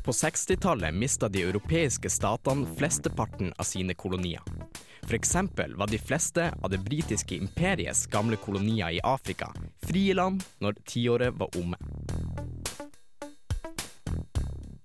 På 0.04 0.12
60-tallet 0.12 0.94
mista 0.94 1.30
de 1.30 1.44
europeiske 1.44 2.10
statene 2.10 2.68
flesteparten 2.78 3.54
av 3.58 3.64
sine 3.64 3.94
kolonier. 3.94 4.42
Eksempel 5.12 5.76
var 5.76 5.88
de 5.88 5.98
fleste 6.00 6.54
av 6.62 6.70
det 6.72 6.78
britiske 6.78 7.36
imperiets 7.36 8.06
gamle 8.08 8.38
kolonier 8.40 8.96
i 8.96 9.02
Afrika 9.04 9.50
frie 9.92 10.14
land 10.14 10.44
når 10.64 10.78
tiåret 10.88 11.36
var 11.36 11.58
omme. 11.60 11.78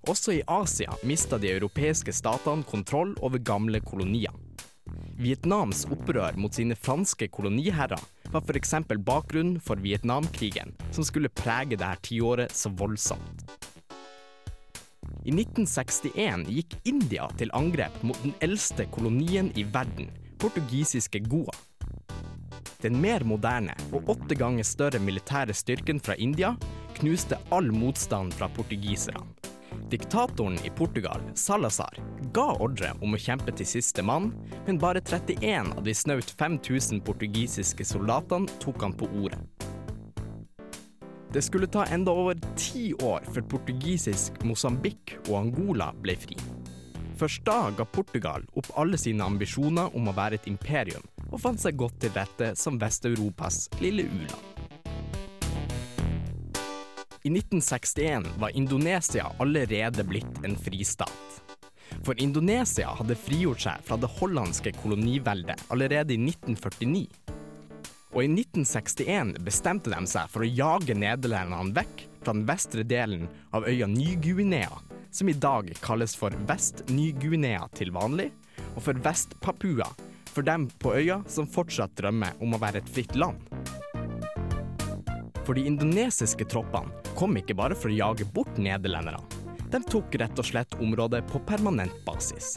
Også 0.06 0.36
i 0.36 0.42
Asia 0.46 0.92
mista 1.02 1.38
de 1.38 1.50
europeiske 1.50 2.12
statene 2.14 2.62
kontroll 2.66 3.16
over 3.26 3.42
gamle 3.42 3.80
kolonier. 3.82 4.34
Vietnams 5.18 5.82
opprør 5.90 6.36
mot 6.38 6.54
sine 6.54 6.76
franske 6.78 7.26
koloniherrer 7.32 8.02
var 8.30 8.44
f.eks. 8.44 8.74
bakgrunnen 9.02 9.58
for 9.60 9.80
Vietnamkrigen, 9.82 10.74
som 10.94 11.06
skulle 11.06 11.32
prege 11.32 11.74
dette 11.74 12.06
tiåret 12.06 12.54
så 12.54 12.70
voldsomt. 12.70 13.46
I 15.26 15.32
1961 15.34 16.46
gikk 16.54 16.76
India 16.86 17.26
til 17.40 17.50
angrep 17.58 17.96
mot 18.06 18.18
den 18.22 18.36
eldste 18.46 18.86
kolonien 18.94 19.50
i 19.58 19.64
verden, 19.74 20.12
portugisiske 20.38 21.24
Goa. 21.26 21.54
Den 22.84 23.00
mer 23.02 23.24
moderne 23.26 23.74
og 23.90 24.12
åtte 24.14 24.38
ganger 24.38 24.66
større 24.68 25.02
militære 25.02 25.56
styrken 25.56 25.98
fra 25.98 26.14
India 26.14 26.52
knuste 27.00 27.40
all 27.50 27.72
motstand 27.74 28.36
fra 28.38 28.46
portugiserne. 28.54 29.24
Diktatoren 29.90 30.58
i 30.64 30.70
Portugal, 30.70 31.20
Salazar, 31.34 31.98
ga 32.34 32.46
ordre 32.62 32.90
om 33.00 33.14
å 33.14 33.20
kjempe 33.20 33.54
til 33.54 33.68
siste 33.68 34.02
mann, 34.02 34.32
men 34.66 34.80
bare 34.82 35.02
31 35.04 35.72
av 35.76 35.84
de 35.86 35.94
snaut 35.94 36.32
5000 36.38 37.04
portugisiske 37.06 37.86
soldatene 37.86 38.50
tok 38.62 38.82
han 38.82 38.96
på 38.96 39.08
ordet. 39.22 39.38
Det 41.32 41.42
skulle 41.44 41.68
ta 41.70 41.84
enda 41.92 42.14
over 42.16 42.38
ti 42.56 42.90
år 43.04 43.26
før 43.28 43.44
portugisisk 43.54 44.40
Mosambik 44.46 45.18
og 45.26 45.34
Angola 45.42 45.90
ble 46.02 46.16
fri. 46.16 46.38
Først 47.16 47.46
da 47.48 47.70
ga 47.76 47.84
Portugal 47.88 48.44
opp 48.56 48.68
alle 48.80 48.98
sine 49.00 49.24
ambisjoner 49.24 49.94
om 49.96 50.08
å 50.10 50.16
være 50.16 50.40
et 50.40 50.50
imperium, 50.50 51.04
og 51.30 51.40
fant 51.44 51.60
seg 51.60 51.78
godt 51.80 52.00
til 52.02 52.12
rette 52.16 52.52
som 52.56 52.80
Vest-Europas 52.80 53.66
lille 53.80 54.08
u-land. 54.08 54.55
I 57.26 57.30
1961 57.30 58.24
var 58.38 58.56
Indonesia 58.56 59.32
allerede 59.38 60.04
blitt 60.04 60.44
en 60.44 60.56
fristat. 60.56 61.42
For 62.02 62.20
Indonesia 62.22 62.92
hadde 62.94 63.16
frigjort 63.18 63.64
seg 63.64 63.80
fra 63.82 63.96
det 63.98 64.10
hollandske 64.20 64.70
koloniveldet 64.78 65.64
allerede 65.74 66.14
i 66.14 66.20
1949. 66.22 67.00
Og 68.14 68.20
i 68.22 68.28
1961 68.30 69.32
bestemte 69.42 69.90
de 69.90 69.98
seg 70.06 70.30
for 70.30 70.46
å 70.46 70.50
jage 70.52 70.94
nederlenderne 70.94 71.74
vekk 71.74 72.04
fra 72.20 72.30
den 72.30 72.44
vestre 72.46 72.84
delen 72.86 73.26
av 73.50 73.66
øya 73.66 73.90
Ny-Guinea, 73.90 74.78
som 75.10 75.26
i 75.26 75.34
dag 75.34 75.72
kalles 75.82 76.14
for 76.14 76.36
Vest-Ny-Guinea 76.46 77.66
til 77.74 77.90
vanlig, 77.96 78.28
og 78.76 78.84
for 78.86 79.02
Vest-Papua 79.02 79.90
for 80.30 80.46
dem 80.46 80.68
på 80.78 80.94
øya 80.94 81.24
som 81.26 81.50
fortsatt 81.50 81.98
drømmer 81.98 82.38
om 82.38 82.54
å 82.54 82.62
være 82.62 82.84
et 82.84 82.94
fritt 82.94 83.18
land. 83.18 83.42
For 85.42 85.58
de 85.58 85.66
indonesiske 85.66 86.46
troppene 86.54 87.05
kom 87.16 87.36
ikke 87.40 87.56
bare 87.58 87.76
for 87.78 87.92
å 87.92 87.96
jage 87.96 88.26
bort 88.36 88.60
nederlenderne. 88.60 89.22
De 89.72 89.80
tok 89.82 90.14
rett 90.20 90.38
og 90.38 90.46
slett 90.46 90.76
området 90.78 91.24
på 91.30 91.40
permanent 91.48 91.96
basis. 92.06 92.56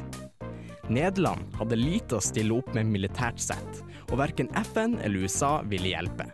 Nederland 0.89 1.55
hadde 1.57 1.77
lite 1.77 2.17
å 2.17 2.23
stille 2.23 2.55
opp 2.57 2.71
med 2.73 2.89
militært 2.89 3.41
sett, 3.41 3.81
og 4.09 4.19
verken 4.21 4.49
FN 4.73 4.97
eller 5.03 5.25
USA 5.25 5.59
ville 5.69 5.91
hjelpe. 5.93 6.27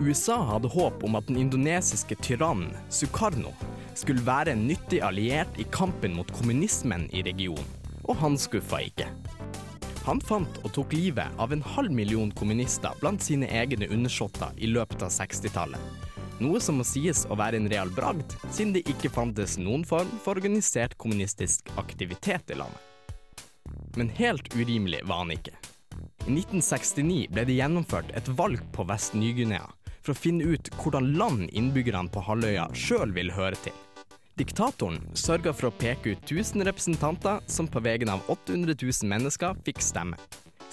USA 0.00 0.40
hadde 0.48 0.72
håp 0.72 1.04
om 1.06 1.16
at 1.16 1.28
den 1.28 1.38
indonesiske 1.40 2.16
tyrannen 2.24 2.74
Sukarno 2.92 3.52
skulle 3.94 4.24
være 4.26 4.52
en 4.52 4.66
nyttig 4.68 5.00
alliert 5.06 5.60
i 5.60 5.66
kampen 5.72 6.16
mot 6.18 6.30
kommunismen 6.34 7.06
i 7.14 7.22
regionen, 7.24 7.68
og 8.04 8.18
han 8.20 8.38
skuffa 8.40 8.82
ikke. 8.88 9.06
Han 10.04 10.20
fant 10.20 10.58
og 10.64 10.74
tok 10.76 10.92
livet 10.92 11.38
av 11.40 11.54
en 11.54 11.62
halv 11.64 11.94
million 11.94 12.32
kommunister 12.36 12.92
blant 13.00 13.22
sine 13.24 13.48
egne 13.48 13.88
undersåtter 13.88 14.52
i 14.60 14.68
løpet 14.68 15.06
av 15.06 15.14
60-tallet. 15.14 16.13
Noe 16.42 16.58
som 16.58 16.80
må 16.80 16.84
sies 16.86 17.22
å 17.30 17.36
være 17.38 17.60
en 17.60 17.68
real 17.70 17.92
bragd, 17.94 18.34
siden 18.50 18.72
det 18.74 18.82
ikke 18.90 19.12
fantes 19.12 19.54
noen 19.60 19.84
form 19.86 20.10
for 20.24 20.34
organisert 20.34 20.96
kommunistisk 20.98 21.70
aktivitet 21.78 22.50
i 22.50 22.58
landet. 22.58 22.80
Men 23.94 24.10
helt 24.18 24.50
urimelig 24.56 25.04
var 25.06 25.22
han 25.22 25.30
ikke. 25.36 25.54
I 26.26 26.32
1969 26.34 27.28
ble 27.30 27.44
det 27.46 27.58
gjennomført 27.60 28.10
et 28.18 28.30
valg 28.34 28.64
på 28.74 28.86
Vest-Ny-Guinea 28.88 29.68
for 30.04 30.12
å 30.12 30.18
finne 30.18 30.48
ut 30.56 30.70
hvordan 30.80 31.12
land 31.20 31.46
innbyggerne 31.54 32.10
på 32.12 32.24
halvøya 32.26 32.66
sjøl 32.74 33.14
vil 33.14 33.30
høre 33.36 33.60
til. 33.62 33.76
Diktatoren 34.34 34.98
sørga 35.14 35.52
for 35.54 35.70
å 35.70 35.76
peke 35.78 36.16
ut 36.16 36.26
1000 36.26 36.66
representanter 36.66 37.44
som 37.46 37.70
på 37.70 37.78
vegne 37.84 38.16
av 38.16 38.26
800 38.26 38.74
000 38.74 39.12
mennesker 39.12 39.54
fikk 39.62 39.78
stemme. 39.86 40.18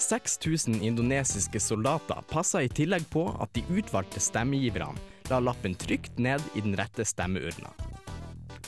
6000 0.02 0.82
indonesiske 0.82 1.62
soldater 1.62 2.26
passa 2.32 2.64
i 2.66 2.72
tillegg 2.72 3.06
på 3.14 3.28
at 3.38 3.54
de 3.54 3.62
utvalgte 3.70 4.18
stemmegiverne 4.18 5.11
la 5.32 5.40
lappen 5.40 5.74
trygt 5.80 6.18
ned 6.20 6.42
i 6.54 6.60
den 6.64 6.76
rette 6.76 7.06
stemmeurna. 7.08 7.72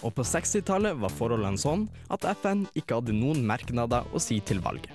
Og 0.04 0.12
på 0.16 0.24
60-tallet 0.26 0.96
var 1.00 1.12
forholdene 1.12 1.60
sånn 1.60 1.86
at 2.12 2.24
FN 2.40 2.64
ikke 2.76 2.98
hadde 3.00 3.16
noen 3.16 3.44
merknader 3.48 4.08
å 4.16 4.20
si 4.20 4.40
til 4.44 4.60
valget. 4.64 4.92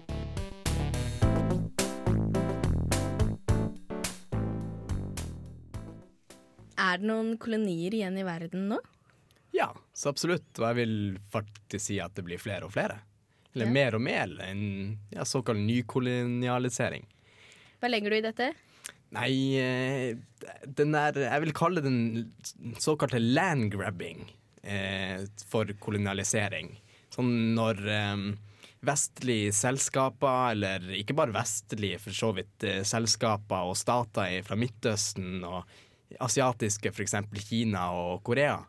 Er 6.79 7.01
det 7.01 7.09
noen 7.09 7.33
kolonier 7.41 7.95
igjen 7.97 8.17
i 8.17 8.25
verden 8.25 8.69
nå? 8.71 8.77
Ja, 9.55 9.69
så 9.93 10.13
absolutt. 10.13 10.47
Og 10.61 10.65
jeg 10.69 10.77
vil 10.79 10.93
faktisk 11.33 11.83
si 11.89 11.97
at 12.01 12.15
det 12.15 12.23
blir 12.27 12.39
flere 12.41 12.69
og 12.69 12.73
flere. 12.75 13.01
Eller 13.55 13.65
Ja. 13.65 13.71
mer 13.71 13.95
og 13.95 14.01
mer 14.01 14.27
enn 14.45 14.97
ja, 15.11 15.25
såkalt 15.25 15.59
nykolonialisering. 15.59 17.05
Hva 17.81 17.89
legger 17.89 18.09
du 18.09 18.15
i 18.17 18.21
dette? 18.21 18.53
Nei, 19.15 19.57
eh, 19.57 20.17
den 20.67 20.93
der 20.93 21.17
Jeg 21.17 21.41
vil 21.45 21.55
kalle 21.57 21.81
den 21.81 22.29
såkalte 22.77 23.21
landgrabbing 23.21 24.27
eh, 24.61 25.25
for 25.49 25.69
kolonialisering. 25.81 26.75
Sånn 27.13 27.55
når 27.57 27.81
eh, 27.89 28.27
vestlige 28.85 29.51
selskaper, 29.55 30.53
eller 30.53 30.85
ikke 30.99 31.17
bare 31.17 31.35
vestlige, 31.35 31.99
for 32.03 32.15
så 32.15 32.31
vidt, 32.37 32.55
eh, 32.63 32.83
selskaper 32.87 33.69
og 33.69 33.77
stater 33.79 34.39
fra 34.45 34.57
Midtøsten 34.59 35.41
og 35.43 35.63
asiatiske, 36.21 36.93
f.eks. 36.93 37.17
Kina 37.49 37.89
og 37.93 38.23
Korea, 38.25 38.59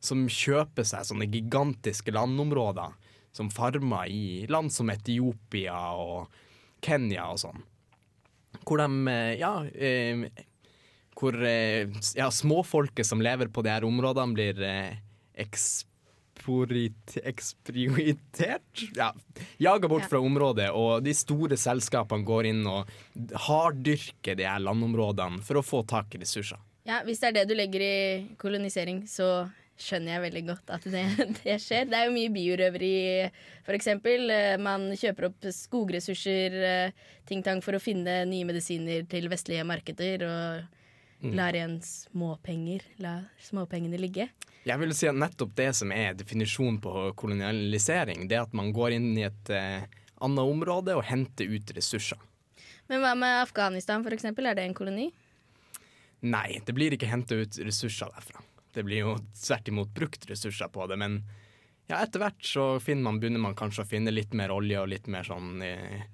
som 0.00 0.24
kjøper 0.30 0.86
seg 0.86 1.06
sånne 1.06 1.28
gigantiske 1.30 2.14
landområder 2.14 2.94
som 3.36 3.50
farmer 3.52 4.08
i 4.10 4.46
land 4.50 4.72
som 4.74 4.90
Etiopia 4.90 5.76
og 5.98 6.30
Kenya 6.82 7.28
og 7.30 7.42
sånn. 7.44 7.60
Hvor 8.66 8.80
de 8.80 9.12
eh, 9.12 9.34
ja, 9.40 9.52
eh, 9.74 10.24
hvor 11.20 11.36
eh, 11.46 11.90
ja, 12.16 12.30
småfolket 12.32 13.06
som 13.06 13.22
lever 13.22 13.50
på 13.52 13.62
de 13.66 13.72
her 13.72 13.86
områdene, 13.86 14.36
blir 14.36 14.62
eksporit, 15.40 17.16
eksploitert? 17.22 18.84
Ja, 18.96 19.12
jaga 19.58 19.90
bort 19.90 20.08
fra 20.10 20.22
området, 20.22 20.70
og 20.70 21.04
de 21.04 21.14
store 21.16 21.58
selskapene 21.60 22.26
går 22.26 22.50
inn 22.52 22.64
og 22.68 22.90
harddyrker 23.48 24.38
de 24.38 24.48
her 24.48 24.62
landområdene 24.64 25.44
for 25.46 25.60
å 25.60 25.66
få 25.66 25.84
tak 25.88 26.16
i 26.16 26.22
ressurser. 26.24 26.60
Ja, 26.88 27.02
Hvis 27.04 27.20
det 27.20 27.28
er 27.30 27.34
det 27.40 27.50
du 27.50 27.54
legger 27.58 27.82
i 27.84 27.96
kolonisering, 28.40 29.04
så 29.06 29.50
skjønner 29.80 30.14
jeg 30.14 30.24
veldig 30.26 30.42
godt 30.50 30.74
at 30.76 30.88
det, 30.92 31.04
det 31.42 31.56
skjer. 31.62 31.88
Det 31.90 31.98
er 31.98 32.08
jo 32.08 32.16
mye 32.16 32.32
biorøveri, 32.34 32.94
f.eks. 33.64 33.88
Man 34.62 34.90
kjøper 35.00 35.30
opp 35.30 35.48
skogressurser, 35.56 36.58
eh, 36.72 37.08
ting-tang, 37.30 37.62
for 37.64 37.78
å 37.78 37.82
finne 37.82 38.22
nye 38.28 38.48
medisiner 38.48 39.08
til 39.10 39.30
vestlige 39.32 39.66
markeder, 39.68 40.26
og 40.28 40.76
Mm. 41.20 41.34
lar 41.36 41.52
igjen 41.52 41.74
småpenger, 41.84 42.80
la 43.04 43.10
småpengene 43.44 43.98
ligge. 44.00 44.30
Jeg 44.64 44.80
vil 44.80 44.92
si 44.96 45.08
at 45.08 45.18
nettopp 45.20 45.52
det 45.58 45.68
som 45.76 45.92
er 45.92 46.14
definisjonen 46.16 46.78
på 46.80 47.10
kolonialisering, 47.20 48.26
det 48.28 48.38
er 48.38 48.46
at 48.46 48.54
man 48.56 48.72
går 48.72 48.96
inn 48.96 49.10
i 49.18 49.26
et 49.28 49.52
eh, 49.52 49.84
annet 50.20 50.52
område 50.52 50.96
og 50.96 51.04
henter 51.04 51.44
ut 51.52 51.72
ressurser. 51.76 52.20
Men 52.88 53.04
hva 53.04 53.12
med 53.16 53.42
Afghanistan, 53.42 54.04
eksempel? 54.16 54.48
Er 54.48 54.56
det 54.56 54.64
en 54.64 54.76
koloni? 54.76 55.10
Nei, 56.24 56.60
det 56.64 56.74
blir 56.76 56.96
ikke 56.96 57.08
henta 57.08 57.36
ut 57.36 57.60
ressurser 57.64 58.08
derfra. 58.16 58.40
Det 58.74 58.84
blir 58.86 59.04
jo 59.04 59.18
tvert 59.34 59.68
imot 59.68 59.92
brukt 59.94 60.26
ressurser 60.30 60.70
på 60.72 60.86
det, 60.90 60.98
men 61.00 61.20
ja, 61.90 61.98
etter 61.98 62.22
hvert 62.22 62.44
så 62.46 62.64
man, 62.94 63.18
begynner 63.20 63.42
man 63.42 63.56
kanskje 63.58 63.82
å 63.82 63.90
finne 63.90 64.14
litt 64.14 64.34
mer 64.38 64.52
olje 64.54 64.78
og 64.78 64.92
litt 64.92 65.08
mer 65.10 65.26
sånn 65.26 65.62
eh, 65.66 66.04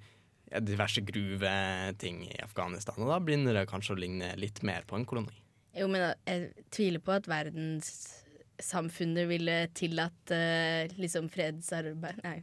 ja, 0.50 0.62
diverse 0.64 1.02
gruveting 1.04 2.22
i 2.30 2.38
Afghanistan, 2.44 3.02
og 3.02 3.12
da 3.12 3.18
begynner 3.20 3.58
det 3.58 3.66
kanskje 3.70 3.96
å 3.96 4.00
ligne 4.00 4.32
litt 4.40 4.62
mer 4.66 4.86
på 4.88 4.96
en 4.96 5.06
koloni. 5.08 5.36
Jo, 5.76 5.88
men 5.92 6.06
jeg 6.24 6.64
tviler 6.72 7.02
på 7.04 7.12
at 7.12 7.28
verdenssamfunnet 7.28 9.28
ville 9.28 9.58
tillatt 9.76 10.32
eh, 10.32 10.88
liksom 10.96 11.28
fredsarbeid 11.32 12.22
Nei. 12.24 12.38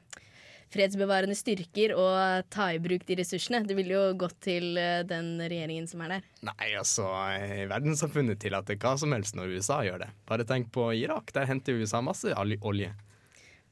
Fredsbevarende 0.73 1.35
styrker 1.37 1.91
og 1.93 2.47
ta 2.53 2.71
i 2.73 2.79
bruk 2.81 3.03
de 3.05 3.17
ressursene. 3.19 3.59
Det 3.69 3.75
ville 3.77 3.93
jo 3.93 4.03
gått 4.17 4.39
til 4.41 4.71
eh, 4.81 5.03
den 5.05 5.35
regjeringen 5.43 5.85
som 5.89 6.01
er 6.05 6.15
der. 6.15 6.27
Nei, 6.49 6.71
altså, 6.79 7.05
eh, 7.37 7.63
verdenssamfunnet 7.69 8.41
tillater 8.41 8.79
hva 8.81 8.95
som 8.97 9.13
helst 9.13 9.37
når 9.37 9.53
USA 9.59 9.83
gjør 9.85 10.01
det. 10.07 10.09
Bare 10.29 10.47
tenk 10.49 10.71
på 10.73 10.87
Irak, 10.97 11.29
der 11.35 11.45
henter 11.49 11.77
USA 11.77 12.01
masse 12.01 12.33
olje. 12.39 12.89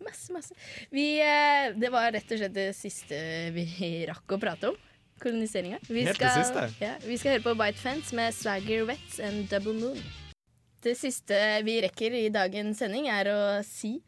Masse, 0.01 0.31
masse. 0.33 0.53
Vi, 0.93 1.07
eh, 1.21 1.73
det 1.77 1.91
var 1.93 2.11
rett 2.13 2.31
og 2.33 2.39
slett 2.41 2.55
det 2.55 2.69
siste 2.77 3.17
vi 3.57 3.65
rakk 4.11 4.37
å 4.37 4.41
prate 4.41 4.71
om. 4.71 4.79
Koloniseringa. 5.21 5.77
Vi, 5.85 6.01
Helt 6.07 6.17
det 6.17 6.29
skal- 6.31 6.43
siste. 6.43 6.63
Ja, 6.81 6.95
vi 7.05 7.17
skal 7.21 7.35
høre 7.35 7.45
på 7.45 7.57
White 7.59 7.77
Fence 7.81 8.15
med 8.17 8.33
Swagger 8.33 8.87
Wets 8.89 9.19
and 9.21 9.45
Double 9.51 9.73
Moon. 9.77 9.99
Det 10.81 10.95
siste 10.97 11.37
vi 11.61 11.75
rekker 11.85 12.15
i 12.17 12.23
dagens 12.33 12.79
sending, 12.81 13.05
er 13.13 13.27
å 13.29 13.41
si 13.65 13.99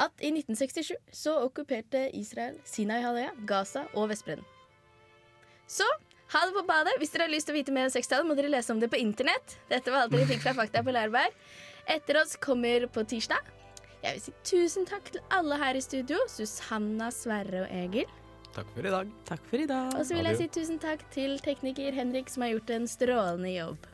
at 0.00 0.24
i 0.24 0.32
1967 0.32 0.94
så 1.12 1.36
okkuperte 1.44 2.06
Israel 2.16 2.56
Sinai-halvøya, 2.68 3.34
Gaza 3.48 3.84
og 3.94 4.08
Vestbredden. 4.12 4.46
Så 5.70 5.86
ha 6.32 6.44
det 6.46 6.54
på 6.54 6.66
badet. 6.66 6.96
Hvis 6.98 7.12
dere 7.12 7.26
har 7.26 7.32
lyst 7.32 7.48
til 7.50 7.56
å 7.56 7.58
vite 7.58 7.74
mer 7.74 7.88
om 7.88 7.94
sextallet, 7.94 8.26
må 8.26 8.36
dere 8.38 8.50
lese 8.52 8.72
om 8.74 8.80
det 8.82 8.90
på 8.90 9.00
internett. 9.00 9.58
Dette 9.70 9.92
var 9.92 10.06
alt 10.06 10.14
dere 10.14 10.28
fikk 10.30 10.44
fra 10.44 10.54
Fakta 10.58 10.82
på 10.86 10.94
Lærberg. 10.94 11.34
Etter 11.90 12.20
oss 12.22 12.36
kommer 12.38 12.86
på 12.92 13.04
tirsdag. 13.10 13.50
Jeg 14.00 14.16
vil 14.16 14.22
si 14.24 14.34
tusen 14.48 14.86
takk 14.88 15.10
til 15.12 15.22
alle 15.36 15.58
her 15.60 15.76
i 15.76 15.82
studio. 15.84 16.22
Susanna, 16.30 17.10
Sverre 17.12 17.66
og 17.66 17.74
Egil. 17.82 18.08
Takk 18.54 18.70
for 18.74 18.86
i 18.86 18.92
dag. 18.94 19.10
Takk 19.28 19.42
for 19.50 19.62
i 19.62 19.66
dag. 19.68 19.94
Og 19.98 20.06
så 20.06 20.16
vil 20.16 20.30
jeg 20.30 20.38
si 20.40 20.46
tusen 20.54 20.78
takk 20.82 21.02
til 21.14 21.36
tekniker 21.44 21.94
Henrik, 21.94 22.30
som 22.32 22.46
har 22.46 22.54
gjort 22.54 22.72
en 22.78 22.88
strålende 22.90 23.52
jobb. 23.52 23.90